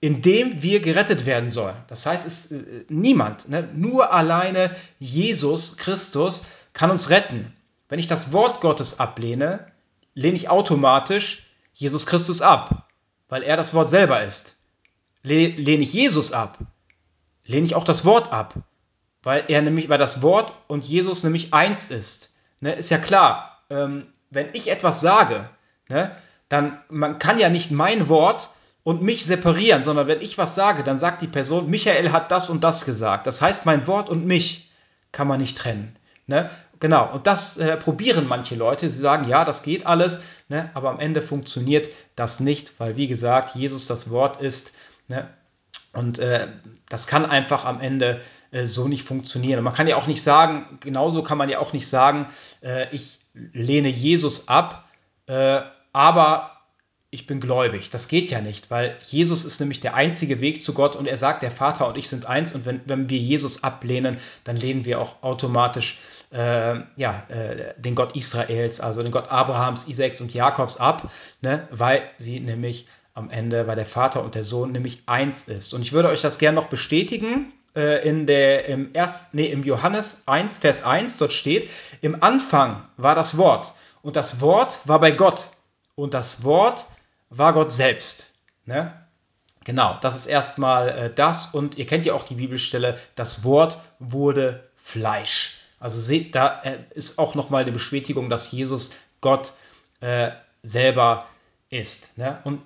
[0.00, 1.76] in dem wir gerettet werden sollen.
[1.88, 3.68] Das heißt, es äh, niemand, ne?
[3.74, 7.52] nur alleine Jesus Christus kann uns retten.
[7.90, 9.66] Wenn ich das Wort Gottes ablehne,
[10.14, 12.88] lehne ich automatisch Jesus Christus ab,
[13.28, 14.56] weil er das Wort selber ist
[15.26, 16.58] lehne ich Jesus ab,
[17.44, 18.54] lehne ich auch das Wort ab,
[19.22, 22.34] weil er nämlich, weil das Wort und Jesus nämlich eins ist.
[22.60, 25.48] Ne, ist ja klar, ähm, wenn ich etwas sage,
[25.88, 26.14] ne,
[26.48, 28.50] dann man kann ja nicht mein Wort
[28.82, 32.48] und mich separieren, sondern wenn ich was sage, dann sagt die Person, Michael hat das
[32.48, 33.26] und das gesagt.
[33.26, 34.70] Das heißt, mein Wort und mich
[35.12, 35.96] kann man nicht trennen.
[36.28, 36.50] Ne?
[36.78, 38.90] Genau, und das äh, probieren manche Leute.
[38.90, 40.70] Sie sagen, ja, das geht alles, ne?
[40.74, 44.72] aber am Ende funktioniert das nicht, weil, wie gesagt, Jesus das Wort ist
[45.08, 45.28] Ne?
[45.92, 46.48] Und äh,
[46.88, 49.58] das kann einfach am Ende äh, so nicht funktionieren.
[49.58, 52.28] Und man kann ja auch nicht sagen, genauso kann man ja auch nicht sagen,
[52.62, 53.18] äh, ich
[53.52, 54.86] lehne Jesus ab,
[55.26, 55.60] äh,
[55.92, 56.52] aber
[57.10, 57.88] ich bin gläubig.
[57.88, 61.16] Das geht ja nicht, weil Jesus ist nämlich der einzige Weg zu Gott und er
[61.16, 62.54] sagt, der Vater und ich sind eins.
[62.54, 65.98] Und wenn, wenn wir Jesus ablehnen, dann lehnen wir auch automatisch
[66.30, 71.66] äh, ja, äh, den Gott Israels, also den Gott Abrahams, Isaaks und Jakobs ab, ne?
[71.70, 75.72] weil sie nämlich am Ende, weil der Vater und der Sohn nämlich eins ist.
[75.72, 77.52] Und ich würde euch das gerne noch bestätigen.
[77.74, 81.70] Äh, in der, im, erst, nee, Im Johannes 1, Vers 1, dort steht,
[82.02, 85.48] im Anfang war das Wort und das Wort war bei Gott
[85.94, 86.86] und das Wort
[87.30, 88.34] war Gott selbst.
[88.66, 88.92] Ne?
[89.64, 93.78] Genau, das ist erstmal äh, das und ihr kennt ja auch die Bibelstelle, das Wort
[93.98, 95.62] wurde Fleisch.
[95.80, 99.54] Also seht, da äh, ist auch nochmal eine Bestätigung, dass Jesus Gott
[100.00, 100.30] äh,
[100.62, 101.26] selber
[101.70, 102.18] ist.
[102.18, 102.38] Ne?
[102.44, 102.60] Und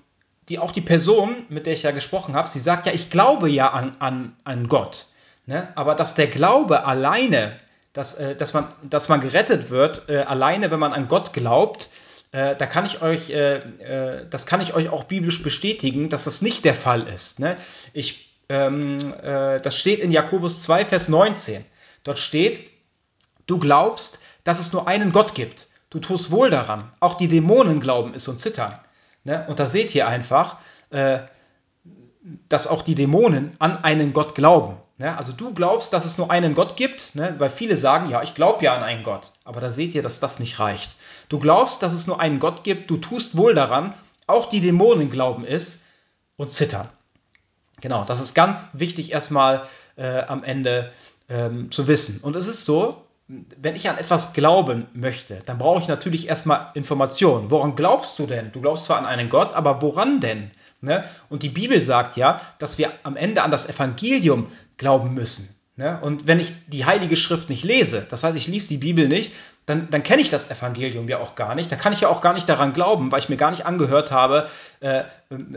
[0.51, 3.49] die, auch die Person, mit der ich ja gesprochen habe, sie sagt ja, ich glaube
[3.49, 5.07] ja an, an, an Gott.
[5.47, 5.69] Ne?
[5.77, 7.57] Aber dass der Glaube alleine,
[7.93, 11.89] dass, äh, dass, man, dass man gerettet wird, äh, alleine, wenn man an Gott glaubt,
[12.33, 16.25] äh, da kann ich euch, äh, äh, das kann ich euch auch biblisch bestätigen, dass
[16.25, 17.39] das nicht der Fall ist.
[17.39, 17.57] Ne?
[17.93, 21.65] Ich, ähm, äh, das steht in Jakobus 2, Vers 19.
[22.03, 22.69] Dort steht,
[23.47, 25.69] du glaubst, dass es nur einen Gott gibt.
[25.91, 26.91] Du tust wohl daran.
[26.99, 28.79] Auch die Dämonen glauben es und zittern.
[29.25, 29.45] Ne?
[29.49, 30.57] Und da seht ihr einfach,
[30.91, 31.21] äh,
[32.49, 34.77] dass auch die Dämonen an einen Gott glauben.
[34.99, 35.17] Ne?
[35.17, 37.35] Also du glaubst, dass es nur einen Gott gibt, ne?
[37.39, 39.33] weil viele sagen, ja, ich glaube ja an einen Gott.
[39.45, 40.97] Aber da seht ihr, dass das nicht reicht.
[41.29, 43.95] Du glaubst, dass es nur einen Gott gibt, du tust wohl daran,
[44.27, 45.87] auch die Dämonen glauben es
[46.37, 46.89] und zittern.
[47.81, 50.93] Genau, das ist ganz wichtig erstmal äh, am Ende
[51.29, 52.21] ähm, zu wissen.
[52.21, 53.03] Und es ist so,
[53.61, 57.51] wenn ich an etwas glauben möchte, dann brauche ich natürlich erstmal Informationen.
[57.51, 58.51] Woran glaubst du denn?
[58.51, 60.51] Du glaubst zwar an einen Gott, aber woran denn?
[60.81, 61.05] Ne?
[61.29, 65.55] Und die Bibel sagt ja, dass wir am Ende an das Evangelium glauben müssen.
[65.77, 65.99] Ne?
[66.03, 69.33] Und wenn ich die Heilige Schrift nicht lese, das heißt, ich lese die Bibel nicht,
[69.71, 71.71] dann, dann kenne ich das Evangelium ja auch gar nicht.
[71.71, 74.11] Da kann ich ja auch gar nicht daran glauben, weil ich mir gar nicht angehört
[74.11, 74.49] habe,
[74.81, 75.05] äh,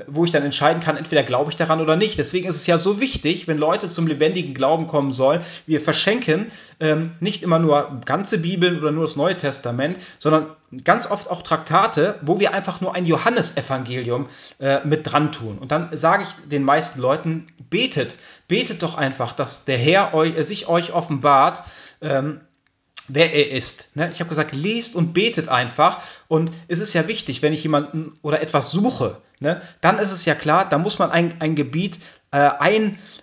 [0.06, 2.20] wo ich dann entscheiden kann, entweder glaube ich daran oder nicht.
[2.20, 6.52] Deswegen ist es ja so wichtig, wenn Leute zum lebendigen Glauben kommen sollen, wir verschenken
[6.80, 10.46] ähm, nicht immer nur ganze Bibeln oder nur das Neue Testament, sondern
[10.84, 14.28] ganz oft auch Traktate, wo wir einfach nur ein Johannesevangelium
[14.60, 15.58] äh, mit dran tun.
[15.58, 20.34] Und dann sage ich den meisten Leuten, betet, betet doch einfach, dass der Herr euch,
[20.46, 21.64] sich euch offenbart.
[22.02, 22.42] Ähm,
[23.08, 23.96] wer er ist.
[23.96, 24.10] Ne?
[24.12, 26.02] Ich habe gesagt, lest und betet einfach.
[26.28, 29.62] Und es ist ja wichtig, wenn ich jemanden oder etwas suche, ne?
[29.82, 32.00] dann ist es ja klar, da muss man ein, ein Gebiet
[32.32, 32.50] äh,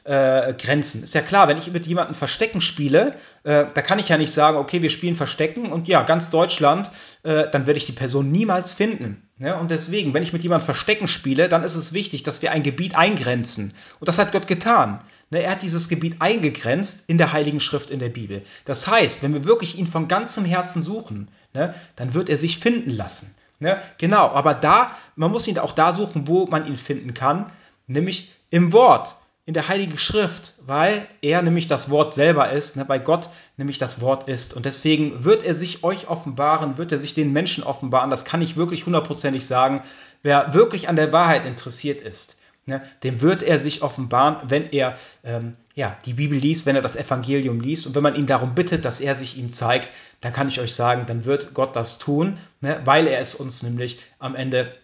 [0.06, 1.00] eingrenzen.
[1.00, 4.16] Äh, ist ja klar, wenn ich mit jemandem Verstecken spiele, äh, da kann ich ja
[4.16, 6.92] nicht sagen, okay, wir spielen Verstecken und ja, ganz Deutschland,
[7.24, 9.28] äh, dann werde ich die Person niemals finden.
[9.38, 9.56] Ne?
[9.59, 12.62] Und deswegen, wenn ich mit jemandem Verstecken spiele, dann ist es wichtig, dass wir ein
[12.62, 13.72] Gebiet eingrenzen.
[13.98, 15.00] Und das hat Gott getan.
[15.30, 15.42] Ne?
[15.42, 18.42] Er hat dieses Gebiet eingegrenzt in der Heiligen Schrift in der Bibel.
[18.66, 22.59] Das heißt, wenn wir wirklich ihn von ganzem Herzen suchen, ne, dann wird er sich
[22.59, 23.35] finden lassen.
[23.61, 23.81] Ne?
[23.99, 27.51] Genau, aber da, man muss ihn auch da suchen, wo man ihn finden kann,
[27.87, 32.88] nämlich im Wort, in der Heiligen Schrift, weil er nämlich das Wort selber ist, ne,
[32.88, 34.55] weil Gott nämlich das Wort ist.
[34.55, 38.11] Und deswegen wird er sich euch offenbaren, wird er sich den Menschen offenbaren.
[38.11, 39.83] Das kann ich wirklich hundertprozentig sagen.
[40.23, 44.96] Wer wirklich an der Wahrheit interessiert ist, ne, dem wird er sich offenbaren, wenn er
[45.25, 48.55] ähm, ja, die Bibel liest, wenn er das Evangelium liest und wenn man ihn darum
[48.55, 49.88] bittet, dass er sich ihm zeigt,
[50.21, 53.62] dann kann ich euch sagen, dann wird Gott das tun, ne, weil er es uns
[53.62, 54.75] nämlich am Ende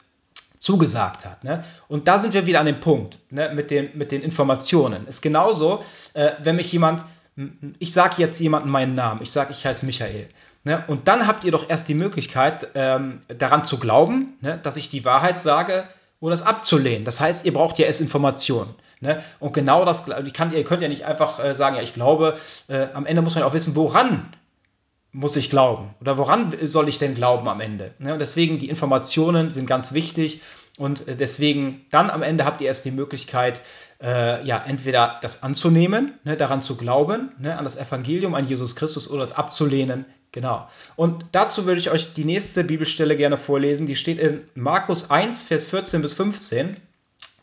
[0.58, 1.44] zugesagt hat.
[1.44, 1.62] Ne?
[1.88, 5.06] Und da sind wir wieder an dem Punkt ne, mit, den, mit den Informationen.
[5.06, 7.04] Ist genauso, äh, wenn mich jemand,
[7.78, 10.30] ich sage jetzt jemandem meinen Namen, ich sage, ich heiße Michael.
[10.64, 10.82] Ne?
[10.86, 14.88] Und dann habt ihr doch erst die Möglichkeit, ähm, daran zu glauben, ne, dass ich
[14.88, 15.84] die Wahrheit sage
[16.20, 17.04] oder es abzulehnen.
[17.04, 18.74] Das heißt, ihr braucht ja erst Informationen.
[19.00, 19.22] Ne?
[19.38, 22.36] Und genau das, kann, ihr könnt ja nicht einfach äh, sagen, ja, ich glaube,
[22.68, 24.32] äh, am Ende muss man auch wissen, woran
[25.12, 25.94] muss ich glauben?
[26.00, 27.94] Oder woran soll ich denn glauben am Ende?
[28.04, 30.40] Ja, und deswegen, die Informationen sind ganz wichtig
[30.78, 33.62] und äh, deswegen dann am Ende habt ihr erst die Möglichkeit,
[34.02, 38.76] äh, ja, entweder das anzunehmen, ne, daran zu glauben, ne, an das Evangelium, an Jesus
[38.76, 40.04] Christus oder es abzulehnen.
[40.32, 40.68] Genau.
[40.96, 43.86] Und dazu würde ich euch die nächste Bibelstelle gerne vorlesen.
[43.86, 46.76] Die steht in Markus 1, Vers 14 bis 15.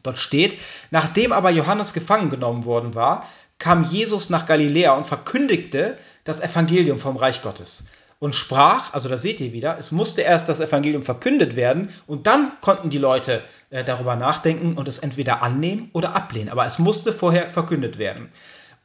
[0.03, 0.59] Dort steht,
[0.91, 6.99] nachdem aber Johannes gefangen genommen worden war, kam Jesus nach Galiläa und verkündigte das Evangelium
[6.99, 7.85] vom Reich Gottes
[8.23, 12.25] und sprach, also da seht ihr wieder, es musste erst das Evangelium verkündet werden und
[12.25, 16.47] dann konnten die Leute äh, darüber nachdenken und es entweder annehmen oder ablehnen.
[16.47, 18.29] Aber es musste vorher verkündet werden.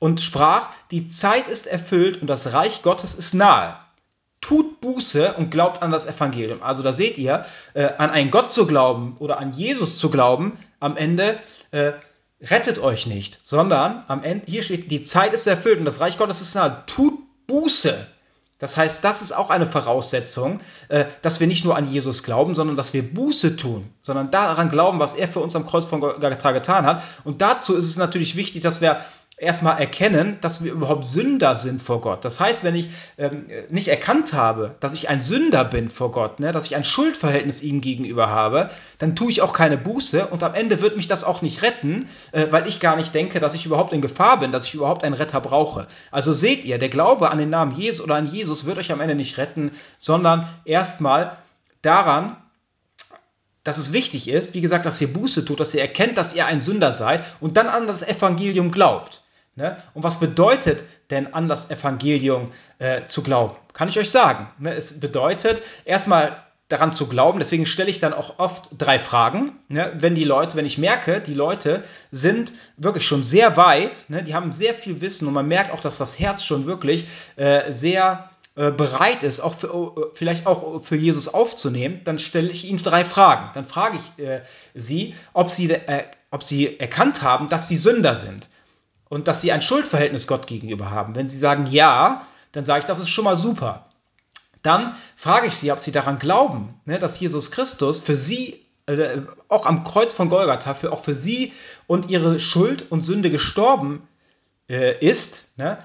[0.01, 3.77] Und sprach, die Zeit ist erfüllt und das Reich Gottes ist nahe.
[4.40, 6.61] Tut Buße und glaubt an das Evangelium.
[6.61, 10.59] Also da seht ihr, äh, an einen Gott zu glauben oder an Jesus zu glauben,
[10.81, 11.38] am Ende
[11.70, 11.92] äh,
[12.40, 16.18] rettet euch nicht, sondern am Ende, hier steht, die Zeit ist erfüllt und das Reich
[16.18, 16.83] Gottes ist nahe.
[16.88, 17.14] Tut
[17.46, 18.17] Buße.
[18.58, 22.54] Das heißt, das ist auch eine Voraussetzung, äh, dass wir nicht nur an Jesus glauben,
[22.56, 26.00] sondern dass wir Buße tun, sondern daran glauben, was er für uns am Kreuz von
[26.00, 27.02] Golgatha getan hat.
[27.22, 29.00] Und dazu ist es natürlich wichtig, dass wir
[29.38, 32.24] erstmal erkennen, dass wir überhaupt Sünder sind vor Gott.
[32.24, 36.40] Das heißt, wenn ich ähm, nicht erkannt habe, dass ich ein Sünder bin vor Gott,
[36.40, 40.42] ne, dass ich ein Schuldverhältnis ihm gegenüber habe, dann tue ich auch keine Buße und
[40.42, 43.55] am Ende wird mich das auch nicht retten, äh, weil ich gar nicht denke, dass
[43.55, 45.87] ich überhaupt in Gefahr bin, dass ich überhaupt einen Retter brauche.
[46.11, 49.01] Also seht ihr, der Glaube an den Namen Jesus oder an Jesus wird euch am
[49.01, 51.37] Ende nicht retten, sondern erstmal
[51.83, 52.37] daran,
[53.62, 56.46] dass es wichtig ist, wie gesagt, dass ihr Buße tut, dass ihr erkennt, dass ihr
[56.46, 59.22] ein Sünder seid und dann an das Evangelium glaubt.
[59.58, 59.76] Ne?
[59.92, 63.56] Und was bedeutet denn an das Evangelium äh, zu glauben?
[63.72, 64.48] Kann ich euch sagen.
[64.60, 64.72] Ne?
[64.72, 66.36] Es bedeutet erstmal
[66.68, 67.40] daran zu glauben.
[67.40, 69.58] Deswegen stelle ich dann auch oft drei Fragen.
[69.66, 69.92] Ne?
[69.98, 74.22] Wenn die Leute, wenn ich merke, die Leute sind wirklich schon sehr weit, ne?
[74.22, 77.72] die haben sehr viel Wissen und man merkt auch, dass das Herz schon wirklich äh,
[77.72, 82.64] sehr äh, bereit ist, auch für, äh, vielleicht auch für Jesus aufzunehmen, dann stelle ich
[82.64, 83.50] ihnen drei Fragen.
[83.54, 84.42] Dann frage ich äh,
[84.76, 88.48] sie, ob sie, äh, ob sie erkannt haben, dass sie Sünder sind
[89.08, 91.14] und dass sie ein Schuldverhältnis Gott gegenüber haben.
[91.14, 93.86] Wenn sie sagen ja, dann sage ich, das ist schon mal super.
[94.62, 99.20] Dann frage ich sie, ob sie daran glauben, ne, dass Jesus Christus für sie äh,
[99.48, 101.52] auch am Kreuz von Golgatha, für, auch für sie
[101.86, 104.08] und ihre Schuld und Sünde gestorben
[104.68, 105.56] äh, ist.
[105.58, 105.78] Ne?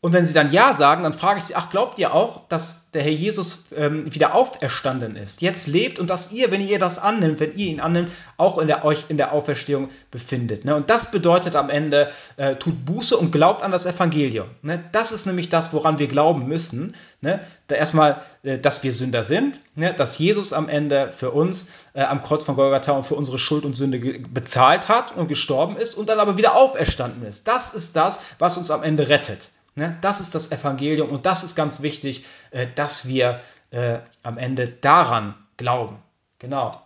[0.00, 2.92] Und wenn sie dann Ja sagen, dann frage ich sie, ach, glaubt ihr auch, dass
[2.92, 7.00] der Herr Jesus ähm, wieder auferstanden ist, jetzt lebt und dass ihr, wenn ihr das
[7.00, 10.64] annimmt, wenn ihr ihn annimmt, auch in der, euch in der Auferstehung befindet.
[10.64, 10.76] Ne?
[10.76, 14.46] Und das bedeutet am Ende, äh, tut Buße und glaubt an das Evangelium.
[14.62, 14.84] Ne?
[14.92, 16.94] Das ist nämlich das, woran wir glauben müssen.
[17.20, 17.40] Ne?
[17.66, 19.92] Da erstmal, äh, dass wir Sünder sind, ne?
[19.94, 23.64] dass Jesus am Ende für uns äh, am Kreuz von Golgatha und für unsere Schuld
[23.64, 27.48] und Sünde bezahlt hat und gestorben ist und dann aber wieder auferstanden ist.
[27.48, 29.50] Das ist das, was uns am Ende rettet.
[29.78, 29.96] Ne?
[30.00, 34.68] Das ist das Evangelium und das ist ganz wichtig, äh, dass wir äh, am Ende
[34.68, 35.98] daran glauben.
[36.38, 36.82] Genau.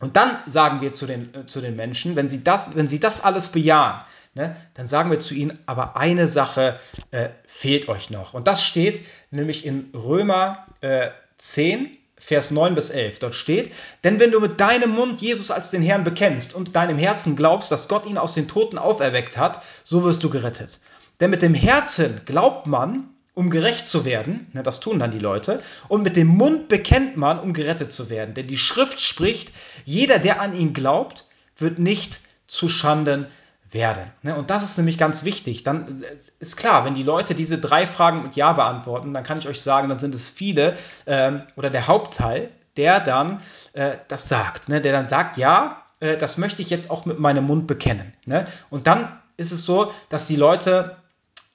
[0.00, 3.00] Und dann sagen wir zu den, äh, zu den Menschen, wenn sie, das, wenn sie
[3.00, 6.78] das alles bejahen, ne, dann sagen wir zu ihnen, aber eine Sache
[7.10, 8.34] äh, fehlt euch noch.
[8.34, 13.18] Und das steht nämlich in Römer äh, 10, Vers 9 bis 11.
[13.18, 16.98] Dort steht, denn wenn du mit deinem Mund Jesus als den Herrn bekennst und deinem
[16.98, 20.80] Herzen glaubst, dass Gott ihn aus den Toten auferweckt hat, so wirst du gerettet.
[21.20, 25.18] Denn mit dem Herzen glaubt man, um gerecht zu werden, ne, das tun dann die
[25.18, 28.34] Leute, und mit dem Mund bekennt man, um gerettet zu werden.
[28.34, 29.52] Denn die Schrift spricht,
[29.84, 31.26] jeder, der an ihn glaubt,
[31.58, 33.26] wird nicht zu Schanden
[33.70, 34.10] werden.
[34.22, 34.36] Ne?
[34.36, 35.64] Und das ist nämlich ganz wichtig.
[35.64, 35.86] Dann
[36.38, 39.60] ist klar, wenn die Leute diese drei Fragen mit Ja beantworten, dann kann ich euch
[39.60, 43.40] sagen, dann sind es viele ähm, oder der Hauptteil, der dann
[43.72, 44.80] äh, das sagt, ne?
[44.80, 48.12] der dann sagt, ja, äh, das möchte ich jetzt auch mit meinem Mund bekennen.
[48.26, 48.44] Ne?
[48.70, 50.96] Und dann ist es so, dass die Leute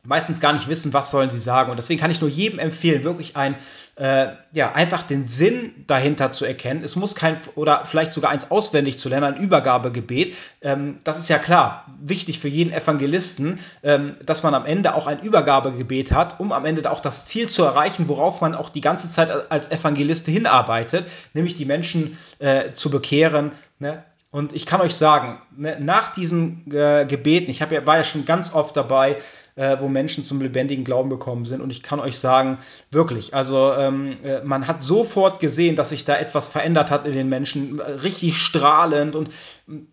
[0.04, 1.70] meistens gar nicht wissen, was sollen sie sagen.
[1.70, 3.54] Und deswegen kann ich nur jedem empfehlen, wirklich ein,
[3.96, 6.84] äh, ja, einfach den Sinn dahinter zu erkennen.
[6.84, 10.36] Es muss kein, oder vielleicht sogar eins auswendig zu lernen, ein Übergabegebet.
[10.62, 15.06] Ähm, das ist ja klar, wichtig für jeden Evangelisten, ähm, dass man am Ende auch
[15.06, 18.82] ein Übergabegebet hat, um am Ende auch das Ziel zu erreichen, worauf man auch die
[18.82, 23.52] ganze Zeit als Evangelist hinarbeitet, nämlich die Menschen äh, zu bekehren.
[23.78, 24.04] Ne?
[24.32, 28.26] Und ich kann euch sagen, ne, nach diesen äh, Gebeten, ich ja, war ja schon
[28.26, 29.18] ganz oft dabei,
[29.56, 31.62] äh, wo Menschen zum lebendigen Glauben gekommen sind.
[31.62, 32.60] Und ich kann euch sagen,
[32.90, 37.14] wirklich, also ähm, äh, man hat sofort gesehen, dass sich da etwas verändert hat in
[37.14, 39.16] den Menschen, richtig strahlend.
[39.16, 39.30] Und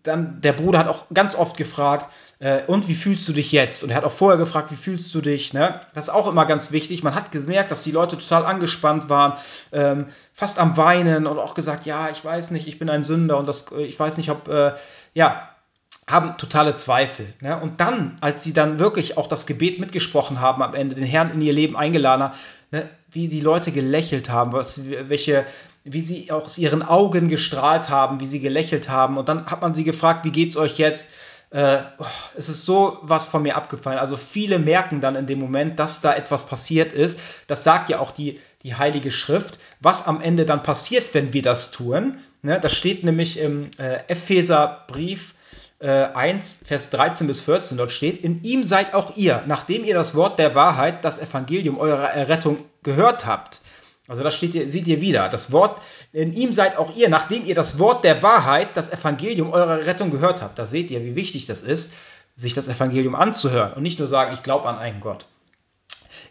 [0.03, 3.83] dann der Bruder hat auch ganz oft gefragt, äh, und wie fühlst du dich jetzt?
[3.83, 5.53] Und er hat auch vorher gefragt, wie fühlst du dich?
[5.53, 5.81] Ne?
[5.93, 7.03] Das ist auch immer ganz wichtig.
[7.03, 9.37] Man hat gemerkt, dass die Leute total angespannt waren,
[9.73, 13.37] ähm, fast am Weinen und auch gesagt, ja, ich weiß nicht, ich bin ein Sünder
[13.37, 14.73] und das, äh, ich weiß nicht, ob, äh,
[15.13, 15.49] ja,
[16.09, 17.33] haben totale Zweifel.
[17.39, 17.59] Ne?
[17.59, 21.31] Und dann, als sie dann wirklich auch das Gebet mitgesprochen haben, am Ende den Herrn
[21.31, 22.35] in ihr Leben eingeladen haben,
[22.71, 22.89] ne?
[23.11, 25.45] wie die Leute gelächelt haben, was, welche,
[25.83, 29.17] wie sie aus ihren Augen gestrahlt haben, wie sie gelächelt haben.
[29.17, 31.13] Und dann hat man sie gefragt, wie geht's euch jetzt?
[31.51, 32.05] Äh, oh,
[32.37, 33.99] es ist so was von mir abgefallen.
[33.99, 37.19] Also viele merken dann in dem Moment, dass da etwas passiert ist.
[37.47, 39.59] Das sagt ja auch die, die Heilige Schrift.
[39.79, 42.59] Was am Ende dann passiert, wenn wir das tun, ne?
[42.59, 45.33] das steht nämlich im äh, Epheserbrief
[45.81, 49.93] 1, äh, Vers 13 bis 14 dort steht, in ihm seid auch ihr, nachdem ihr
[49.93, 53.61] das Wort der Wahrheit, das Evangelium eurer Errettung gehört habt.
[54.09, 55.29] Also das steht, seht ihr wieder.
[55.29, 59.53] Das Wort, in ihm seid auch ihr, nachdem ihr das Wort der Wahrheit, das Evangelium
[59.53, 60.57] eurer Rettung gehört habt.
[60.57, 61.93] Da seht ihr, wie wichtig das ist,
[62.35, 65.27] sich das Evangelium anzuhören und nicht nur sagen, ich glaube an einen Gott.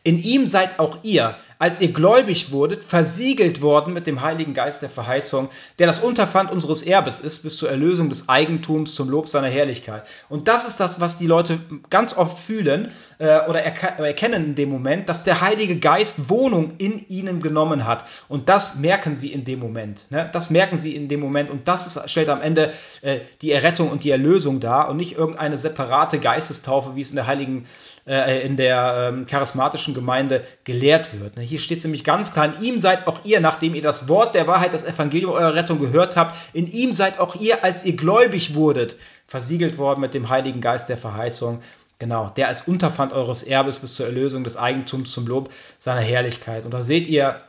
[0.03, 4.83] In ihm seid auch ihr, als ihr gläubig wurdet, versiegelt worden mit dem Heiligen Geist
[4.83, 9.29] der Verheißung, der das Unterpfand unseres Erbes ist, bis zur Erlösung des Eigentums zum Lob
[9.29, 10.05] seiner Herrlichkeit.
[10.29, 11.59] Und das ist das, was die Leute
[11.91, 16.75] ganz oft fühlen äh, oder erke erkennen in dem Moment, dass der Heilige Geist Wohnung
[16.79, 18.05] in ihnen genommen hat.
[18.29, 20.07] Und das merken sie in dem Moment.
[20.11, 20.29] Ne?
[20.33, 21.51] Das merken sie in dem Moment.
[21.51, 25.17] Und das ist, stellt am Ende äh, die Errettung und die Erlösung dar und nicht
[25.17, 27.67] irgendeine separate Geistestaufe, wie es in der Heiligen
[28.09, 31.37] äh, in der ähm, charismatischen Gemeinde gelehrt wird.
[31.37, 31.43] Ne?
[31.49, 34.35] Hier steht es nämlich ganz klar, in ihm seid auch ihr, nachdem ihr das Wort
[34.35, 37.97] der Wahrheit, das Evangelium eurer Rettung gehört habt, in ihm seid auch ihr, als ihr
[37.97, 41.61] gläubig wurdet, versiegelt worden mit dem Heiligen Geist der Verheißung.
[41.99, 46.65] Genau, der als Unterpfand eures Erbes bis zur Erlösung des Eigentums zum Lob seiner Herrlichkeit.
[46.65, 47.41] Und da seht ihr,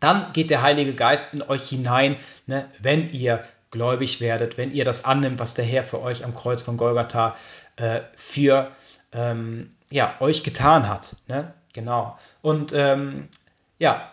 [0.00, 2.16] dann geht der Heilige Geist in euch hinein,
[2.46, 6.32] ne, wenn ihr gläubig werdet, wenn ihr das annimmt, was der Herr für euch am
[6.32, 7.36] Kreuz von Golgatha
[7.76, 8.70] äh, für
[9.12, 11.16] ähm, ja, euch getan hat.
[11.26, 11.52] Ne?
[11.74, 12.16] Genau.
[12.40, 13.28] Und ähm,
[13.78, 14.12] ja,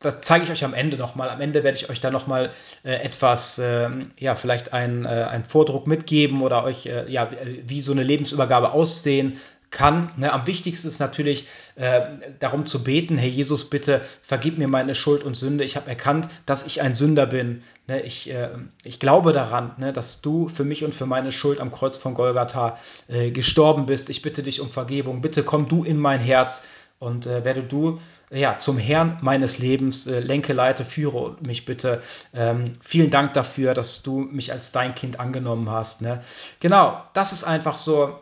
[0.00, 1.30] das zeige ich euch am Ende nochmal.
[1.30, 2.50] Am Ende werde ich euch da nochmal
[2.84, 7.30] äh, etwas, ähm, ja, vielleicht einen, äh, Vordruck mitgeben oder euch, äh, ja,
[7.66, 9.38] wie so eine Lebensübergabe aussehen
[9.74, 10.10] kann.
[10.16, 10.32] Ne?
[10.32, 12.00] Am wichtigsten ist natürlich äh,
[12.38, 15.64] darum zu beten, Herr Jesus, bitte vergib mir meine Schuld und Sünde.
[15.64, 17.62] Ich habe erkannt, dass ich ein Sünder bin.
[17.86, 18.00] Ne?
[18.00, 18.48] Ich, äh,
[18.84, 19.92] ich glaube daran, ne?
[19.92, 24.08] dass du für mich und für meine Schuld am Kreuz von Golgatha äh, gestorben bist.
[24.08, 25.20] Ich bitte dich um Vergebung.
[25.20, 26.66] Bitte komm du in mein Herz
[27.00, 27.98] und äh, werde du
[28.30, 32.02] ja, zum Herrn meines Lebens, äh, lenke, leite, führe mich bitte.
[32.32, 36.02] Ähm, vielen Dank dafür, dass du mich als dein Kind angenommen hast.
[36.02, 36.22] Ne?
[36.60, 38.18] Genau, das ist einfach so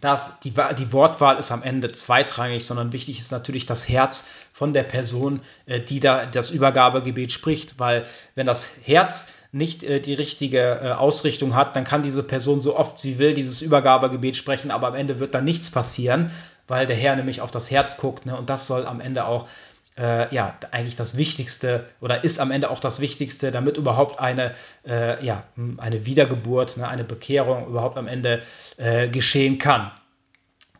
[0.00, 4.72] dass die, die Wortwahl ist am Ende zweitrangig, sondern wichtig ist natürlich das Herz von
[4.72, 10.14] der Person, äh, die da das Übergabegebet spricht, weil wenn das Herz nicht äh, die
[10.14, 14.70] richtige äh, Ausrichtung hat, dann kann diese Person so oft sie will dieses Übergabegebet sprechen,
[14.70, 16.30] aber am Ende wird da nichts passieren,
[16.66, 18.36] weil der Herr nämlich auf das Herz guckt ne?
[18.36, 19.48] und das soll am Ende auch
[19.98, 24.54] äh, ja, eigentlich das Wichtigste oder ist am Ende auch das Wichtigste, damit überhaupt eine,
[24.86, 25.42] äh, ja,
[25.78, 28.42] eine Wiedergeburt, ne, eine Bekehrung überhaupt am Ende
[28.76, 29.90] äh, geschehen kann.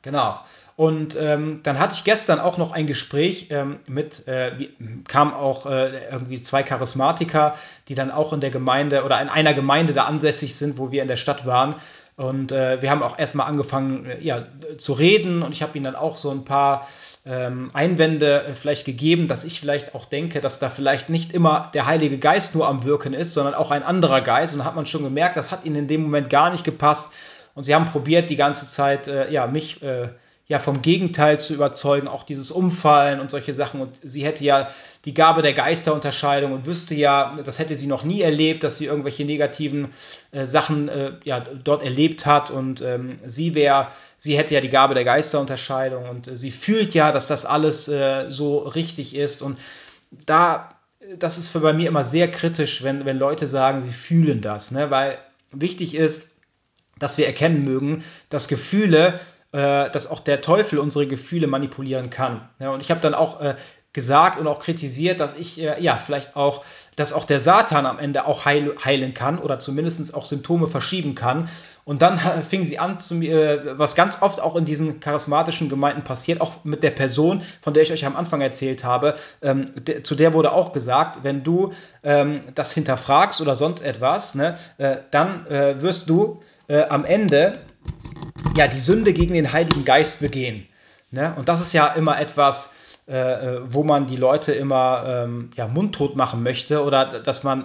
[0.02, 0.38] Genau.
[0.78, 4.70] Und ähm, dann hatte ich gestern auch noch ein Gespräch ähm, mit, äh, wie,
[5.08, 7.56] kamen auch äh, irgendwie zwei Charismatiker,
[7.88, 11.02] die dann auch in der Gemeinde oder in einer Gemeinde da ansässig sind, wo wir
[11.02, 11.74] in der Stadt waren.
[12.14, 15.82] Und äh, wir haben auch erstmal angefangen äh, ja, zu reden und ich habe ihnen
[15.82, 16.86] dann auch so ein paar
[17.26, 21.72] ähm, Einwände äh, vielleicht gegeben, dass ich vielleicht auch denke, dass da vielleicht nicht immer
[21.74, 24.52] der Heilige Geist nur am Wirken ist, sondern auch ein anderer Geist.
[24.52, 27.12] Und da hat man schon gemerkt, das hat ihnen in dem Moment gar nicht gepasst.
[27.56, 30.10] Und sie haben probiert, die ganze Zeit äh, ja, mich äh,
[30.48, 33.82] ja vom Gegenteil zu überzeugen, auch dieses Umfallen und solche Sachen.
[33.82, 34.68] Und sie hätte ja
[35.04, 38.86] die Gabe der Geisterunterscheidung und wüsste ja, das hätte sie noch nie erlebt, dass sie
[38.86, 39.88] irgendwelche negativen
[40.32, 42.50] äh, Sachen äh, ja, dort erlebt hat.
[42.50, 43.88] Und ähm, sie wäre,
[44.18, 47.86] sie hätte ja die Gabe der Geisterunterscheidung und äh, sie fühlt ja, dass das alles
[47.88, 49.42] äh, so richtig ist.
[49.42, 49.58] Und
[50.24, 50.70] da,
[51.18, 54.70] das ist für bei mir immer sehr kritisch, wenn, wenn Leute sagen, sie fühlen das,
[54.70, 54.90] ne?
[54.90, 55.18] weil
[55.52, 56.38] wichtig ist,
[56.98, 59.20] dass wir erkennen mögen, dass Gefühle
[59.52, 62.48] äh, dass auch der Teufel unsere Gefühle manipulieren kann.
[62.58, 63.54] Ja, und ich habe dann auch äh,
[63.94, 66.64] gesagt und auch kritisiert, dass ich, äh, ja, vielleicht auch,
[66.96, 71.14] dass auch der Satan am Ende auch heil, heilen kann oder zumindest auch Symptome verschieben
[71.14, 71.48] kann.
[71.84, 72.18] Und dann
[72.48, 76.64] fing sie an zu mir, was ganz oft auch in diesen charismatischen Gemeinden passiert, auch
[76.64, 80.34] mit der Person, von der ich euch am Anfang erzählt habe, ähm, de, zu der
[80.34, 81.72] wurde auch gesagt, wenn du
[82.02, 87.58] ähm, das hinterfragst oder sonst etwas, ne, äh, dann äh, wirst du äh, am Ende
[88.58, 90.66] ja, die Sünde gegen den Heiligen Geist begehen.
[91.10, 91.32] Ne?
[91.36, 92.74] Und das ist ja immer etwas,
[93.08, 97.64] äh, äh, wo man die Leute immer ähm, ja, mundtot machen möchte oder dass man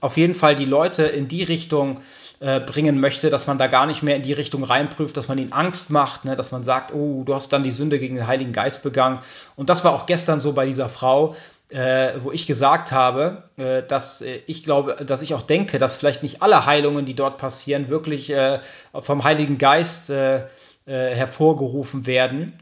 [0.00, 2.00] auf jeden Fall die Leute in die Richtung
[2.40, 5.36] äh, bringen möchte, dass man da gar nicht mehr in die Richtung reinprüft, dass man
[5.36, 6.36] ihnen Angst macht, ne?
[6.36, 9.20] dass man sagt, oh, du hast dann die Sünde gegen den Heiligen Geist begangen.
[9.56, 11.34] Und das war auch gestern so bei dieser Frau,
[11.70, 15.96] äh, wo ich gesagt habe, äh, dass äh, ich glaube, dass ich auch denke, dass
[15.96, 18.60] vielleicht nicht alle Heilungen, die dort passieren, wirklich äh,
[18.98, 20.46] vom Heiligen Geist äh,
[20.86, 22.58] äh, hervorgerufen werden.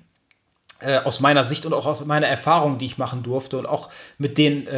[1.05, 4.39] Aus meiner Sicht und auch aus meiner Erfahrung, die ich machen durfte und auch mit
[4.39, 4.69] den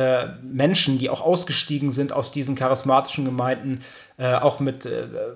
[0.43, 3.81] Menschen, die auch ausgestiegen sind aus diesen charismatischen Gemeinden,
[4.19, 4.89] auch mit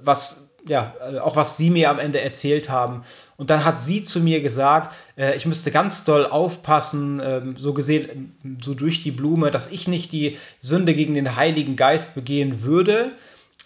[0.02, 3.02] was ja, äh, auch was sie mir am Ende erzählt haben.
[3.36, 7.74] Und dann hat sie zu mir gesagt, äh, ich müsste ganz doll aufpassen, ähm, so
[7.74, 12.62] gesehen, so durch die Blume, dass ich nicht die Sünde gegen den Heiligen Geist begehen
[12.62, 13.12] würde,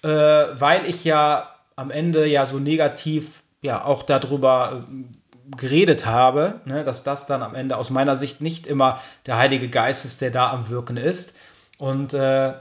[0.02, 6.60] äh, weil ich ja am Ende ja so negativ ja auch darüber äh, geredet habe,
[6.64, 10.20] ne, dass das dann am Ende aus meiner Sicht nicht immer der Heilige Geist ist,
[10.20, 11.34] der da am Wirken ist.
[11.78, 12.54] Und äh,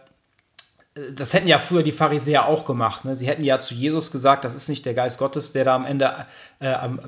[1.14, 3.06] das hätten ja früher die Pharisäer auch gemacht.
[3.06, 3.16] Ne?
[3.16, 5.86] Sie hätten ja zu Jesus gesagt, das ist nicht der Geist Gottes, der da am
[5.86, 6.26] Ende
[6.60, 7.00] äh, am,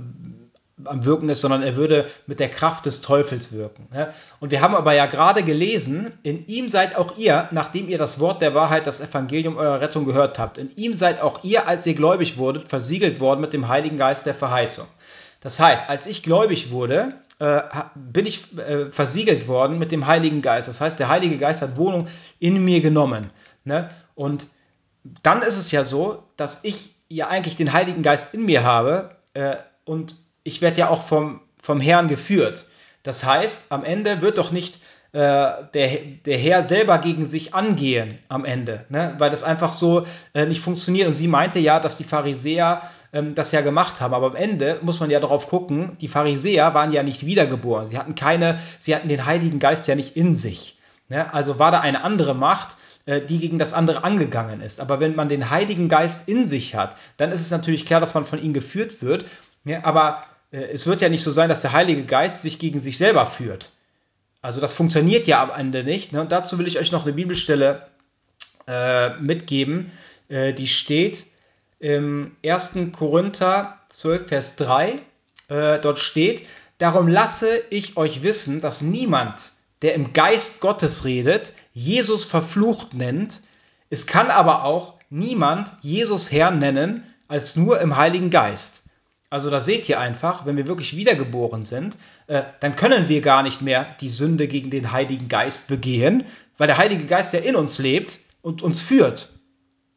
[0.86, 3.88] am Wirken ist, sondern er würde mit der Kraft des Teufels wirken.
[3.92, 4.14] Ne?
[4.40, 8.20] Und wir haben aber ja gerade gelesen, in ihm seid auch ihr, nachdem ihr das
[8.20, 11.86] Wort der Wahrheit, das Evangelium eurer Rettung gehört habt, in ihm seid auch ihr, als
[11.86, 14.88] ihr gläubig wurdet, versiegelt worden mit dem Heiligen Geist der Verheißung.
[15.42, 17.62] Das heißt, als ich gläubig wurde, äh,
[17.96, 20.68] bin ich äh, versiegelt worden mit dem Heiligen Geist.
[20.68, 22.08] Das heißt, der Heilige Geist hat Wohnung
[22.40, 23.30] in mir genommen.
[23.64, 23.90] Ne?
[24.16, 24.48] Und
[25.24, 29.16] dann ist es ja so, dass ich ja eigentlich den Heiligen Geist in mir habe
[29.34, 32.66] äh, und ich werde ja auch vom, vom Herrn geführt.
[33.04, 34.80] Das heißt, am Ende wird doch nicht
[35.12, 35.18] äh,
[35.74, 35.90] der,
[36.26, 39.16] der Herr selber gegen sich angehen am Ende, ne?
[39.18, 41.08] weil das einfach so äh, nicht funktioniert.
[41.08, 44.80] Und sie meinte ja, dass die Pharisäer ähm, das ja gemacht haben, aber am Ende
[44.82, 47.88] muss man ja darauf gucken, die Pharisäer waren ja nicht wiedergeboren.
[47.88, 50.78] Sie hatten keine, sie hatten den Heiligen Geist ja nicht in sich.
[51.10, 51.34] Ne?
[51.34, 54.80] Also war da eine andere Macht, äh, die gegen das andere angegangen ist.
[54.80, 58.14] Aber wenn man den Heiligen Geist in sich hat, dann ist es natürlich klar, dass
[58.14, 59.26] man von ihm geführt wird.
[59.66, 62.78] Ja, aber äh, es wird ja nicht so sein, dass der Heilige Geist sich gegen
[62.78, 63.72] sich selber führt.
[64.42, 66.14] Also das funktioniert ja am Ende nicht.
[66.14, 66.22] Ne?
[66.22, 67.88] Und dazu will ich euch noch eine Bibelstelle
[68.68, 69.92] äh, mitgeben,
[70.30, 71.26] äh, die steht
[71.80, 72.78] im 1.
[72.98, 75.02] Korinther 12, Vers 3.
[75.48, 76.46] Äh, dort steht,
[76.78, 83.42] darum lasse ich euch wissen, dass niemand, der im Geist Gottes redet, Jesus verflucht nennt.
[83.90, 88.84] Es kann aber auch niemand Jesus Herr nennen, als nur im Heiligen Geist.
[89.30, 93.44] Also da seht ihr einfach, wenn wir wirklich wiedergeboren sind, äh, dann können wir gar
[93.44, 96.24] nicht mehr die Sünde gegen den Heiligen Geist begehen,
[96.58, 99.30] weil der Heilige Geist ja in uns lebt und uns führt.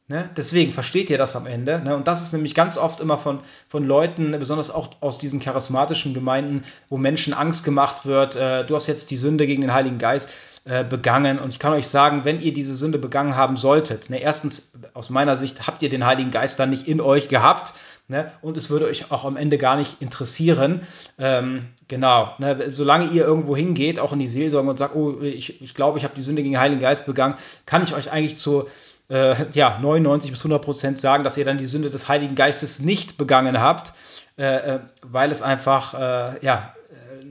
[0.08, 0.28] Ne?
[0.36, 1.80] Deswegen versteht ihr das am Ende.
[1.80, 1.96] Ne?
[1.96, 6.12] Und das ist nämlich ganz oft immer von, von Leuten, besonders auch aus diesen charismatischen
[6.12, 9.98] Gemeinden, wo Menschen Angst gemacht wird, äh, du hast jetzt die Sünde gegen den Heiligen
[9.98, 10.28] Geist
[10.64, 11.38] äh, begangen.
[11.38, 15.08] Und ich kann euch sagen, wenn ihr diese Sünde begangen haben solltet, ne, erstens aus
[15.08, 17.72] meiner Sicht habt ihr den Heiligen Geist dann nicht in euch gehabt.
[18.12, 18.30] Ne?
[18.42, 20.82] Und es würde euch auch am Ende gar nicht interessieren.
[21.18, 22.70] Ähm, genau, ne?
[22.70, 26.04] solange ihr irgendwo hingeht, auch in die Seelsorge und sagt, oh, ich, ich glaube, ich
[26.04, 28.66] habe die Sünde gegen den Heiligen Geist begangen, kann ich euch eigentlich zu
[29.08, 32.80] äh, ja, 99 bis 100 Prozent sagen, dass ihr dann die Sünde des Heiligen Geistes
[32.80, 33.94] nicht begangen habt,
[34.36, 37.24] äh, äh weil es einfach, äh, ja, äh,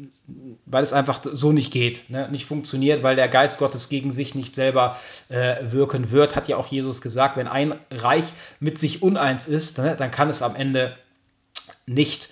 [0.71, 2.29] weil es einfach so nicht geht, ne?
[2.31, 4.97] nicht funktioniert, weil der Geist Gottes gegen sich nicht selber
[5.29, 9.77] äh, wirken wird, hat ja auch Jesus gesagt, wenn ein Reich mit sich uneins ist,
[9.77, 10.95] ne, dann kann es am Ende
[11.85, 12.29] nicht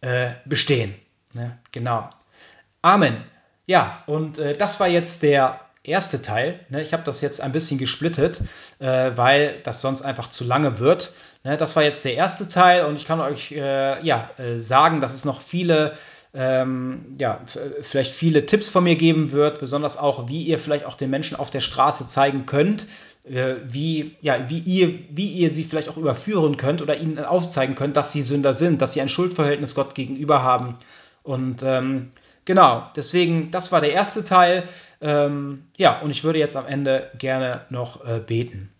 [0.00, 0.94] äh, bestehen.
[1.34, 1.58] Ne?
[1.72, 2.08] Genau.
[2.82, 3.16] Amen.
[3.66, 6.60] Ja, und äh, das war jetzt der erste Teil.
[6.68, 6.82] Ne?
[6.82, 8.40] Ich habe das jetzt ein bisschen gesplittet,
[8.78, 11.12] äh, weil das sonst einfach zu lange wird.
[11.44, 11.56] Ne?
[11.56, 15.14] Das war jetzt der erste Teil und ich kann euch äh, ja, äh, sagen, dass
[15.14, 15.96] es noch viele
[16.32, 17.40] ähm, ja,
[17.80, 21.36] vielleicht viele Tipps von mir geben wird, besonders auch, wie ihr vielleicht auch den Menschen
[21.36, 22.86] auf der Straße zeigen könnt,
[23.24, 27.74] äh, wie, ja, wie, ihr, wie ihr sie vielleicht auch überführen könnt oder ihnen aufzeigen
[27.74, 30.76] könnt, dass sie Sünder sind, dass sie ein Schuldverhältnis Gott gegenüber haben.
[31.22, 32.12] Und ähm,
[32.44, 34.64] genau, deswegen, das war der erste Teil.
[35.00, 38.70] Ähm, ja, und ich würde jetzt am Ende gerne noch äh, beten.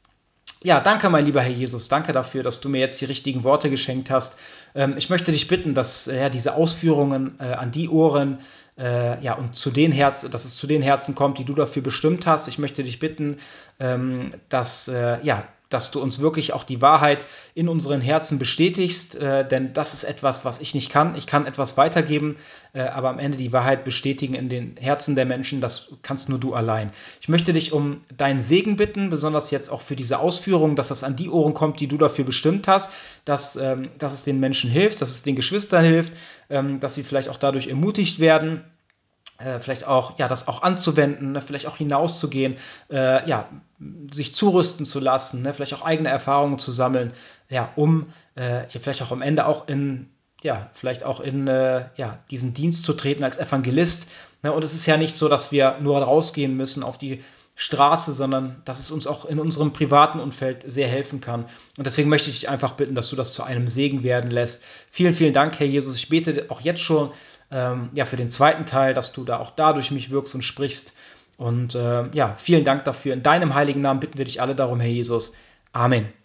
[0.63, 1.89] Ja, danke, mein lieber Herr Jesus.
[1.89, 4.39] Danke dafür, dass du mir jetzt die richtigen Worte geschenkt hast.
[4.75, 8.41] Ähm, ich möchte dich bitten, dass äh, ja, diese Ausführungen äh, an die Ohren
[8.79, 11.83] äh, ja, und zu den Herzen, dass es zu den Herzen kommt, die du dafür
[11.83, 12.47] bestimmt hast.
[12.47, 13.39] Ich möchte dich bitten,
[13.79, 19.15] ähm, dass äh, ja, dass du uns wirklich auch die Wahrheit in unseren Herzen bestätigst,
[19.15, 21.15] äh, denn das ist etwas, was ich nicht kann.
[21.17, 22.35] Ich kann etwas weitergeben,
[22.73, 26.39] äh, aber am Ende die Wahrheit bestätigen in den Herzen der Menschen, das kannst nur
[26.39, 26.91] du allein.
[27.21, 31.05] Ich möchte dich um deinen Segen bitten, besonders jetzt auch für diese Ausführung, dass das
[31.05, 32.93] an die Ohren kommt, die du dafür bestimmt hast,
[33.25, 36.13] dass, ähm, dass es den Menschen hilft, dass es den Geschwistern hilft,
[36.51, 38.65] ähm, dass sie vielleicht auch dadurch ermutigt werden
[39.61, 42.57] vielleicht auch, ja, das auch anzuwenden, ne, vielleicht auch hinauszugehen,
[42.91, 43.49] äh, ja,
[44.13, 47.13] sich zurüsten zu lassen, ne, vielleicht auch eigene Erfahrungen zu sammeln,
[47.49, 50.11] ja, um äh, ja, vielleicht auch am Ende auch in,
[50.43, 54.11] ja, vielleicht auch in äh, ja, diesen Dienst zu treten als Evangelist.
[54.43, 57.23] Ne, und es ist ja nicht so, dass wir nur rausgehen müssen auf die
[57.55, 61.45] Straße, sondern dass es uns auch in unserem privaten Umfeld sehr helfen kann.
[61.77, 64.63] Und deswegen möchte ich dich einfach bitten, dass du das zu einem Segen werden lässt.
[64.91, 65.97] Vielen, vielen Dank, Herr Jesus.
[65.97, 67.11] Ich bete auch jetzt schon
[67.51, 70.97] ähm, ja, für den zweiten Teil, dass du da auch dadurch mich wirkst und sprichst.
[71.37, 73.15] Und äh, ja, vielen Dank dafür.
[73.15, 75.35] In deinem heiligen Namen bitten wir dich alle darum, Herr Jesus.
[75.73, 76.20] Amen.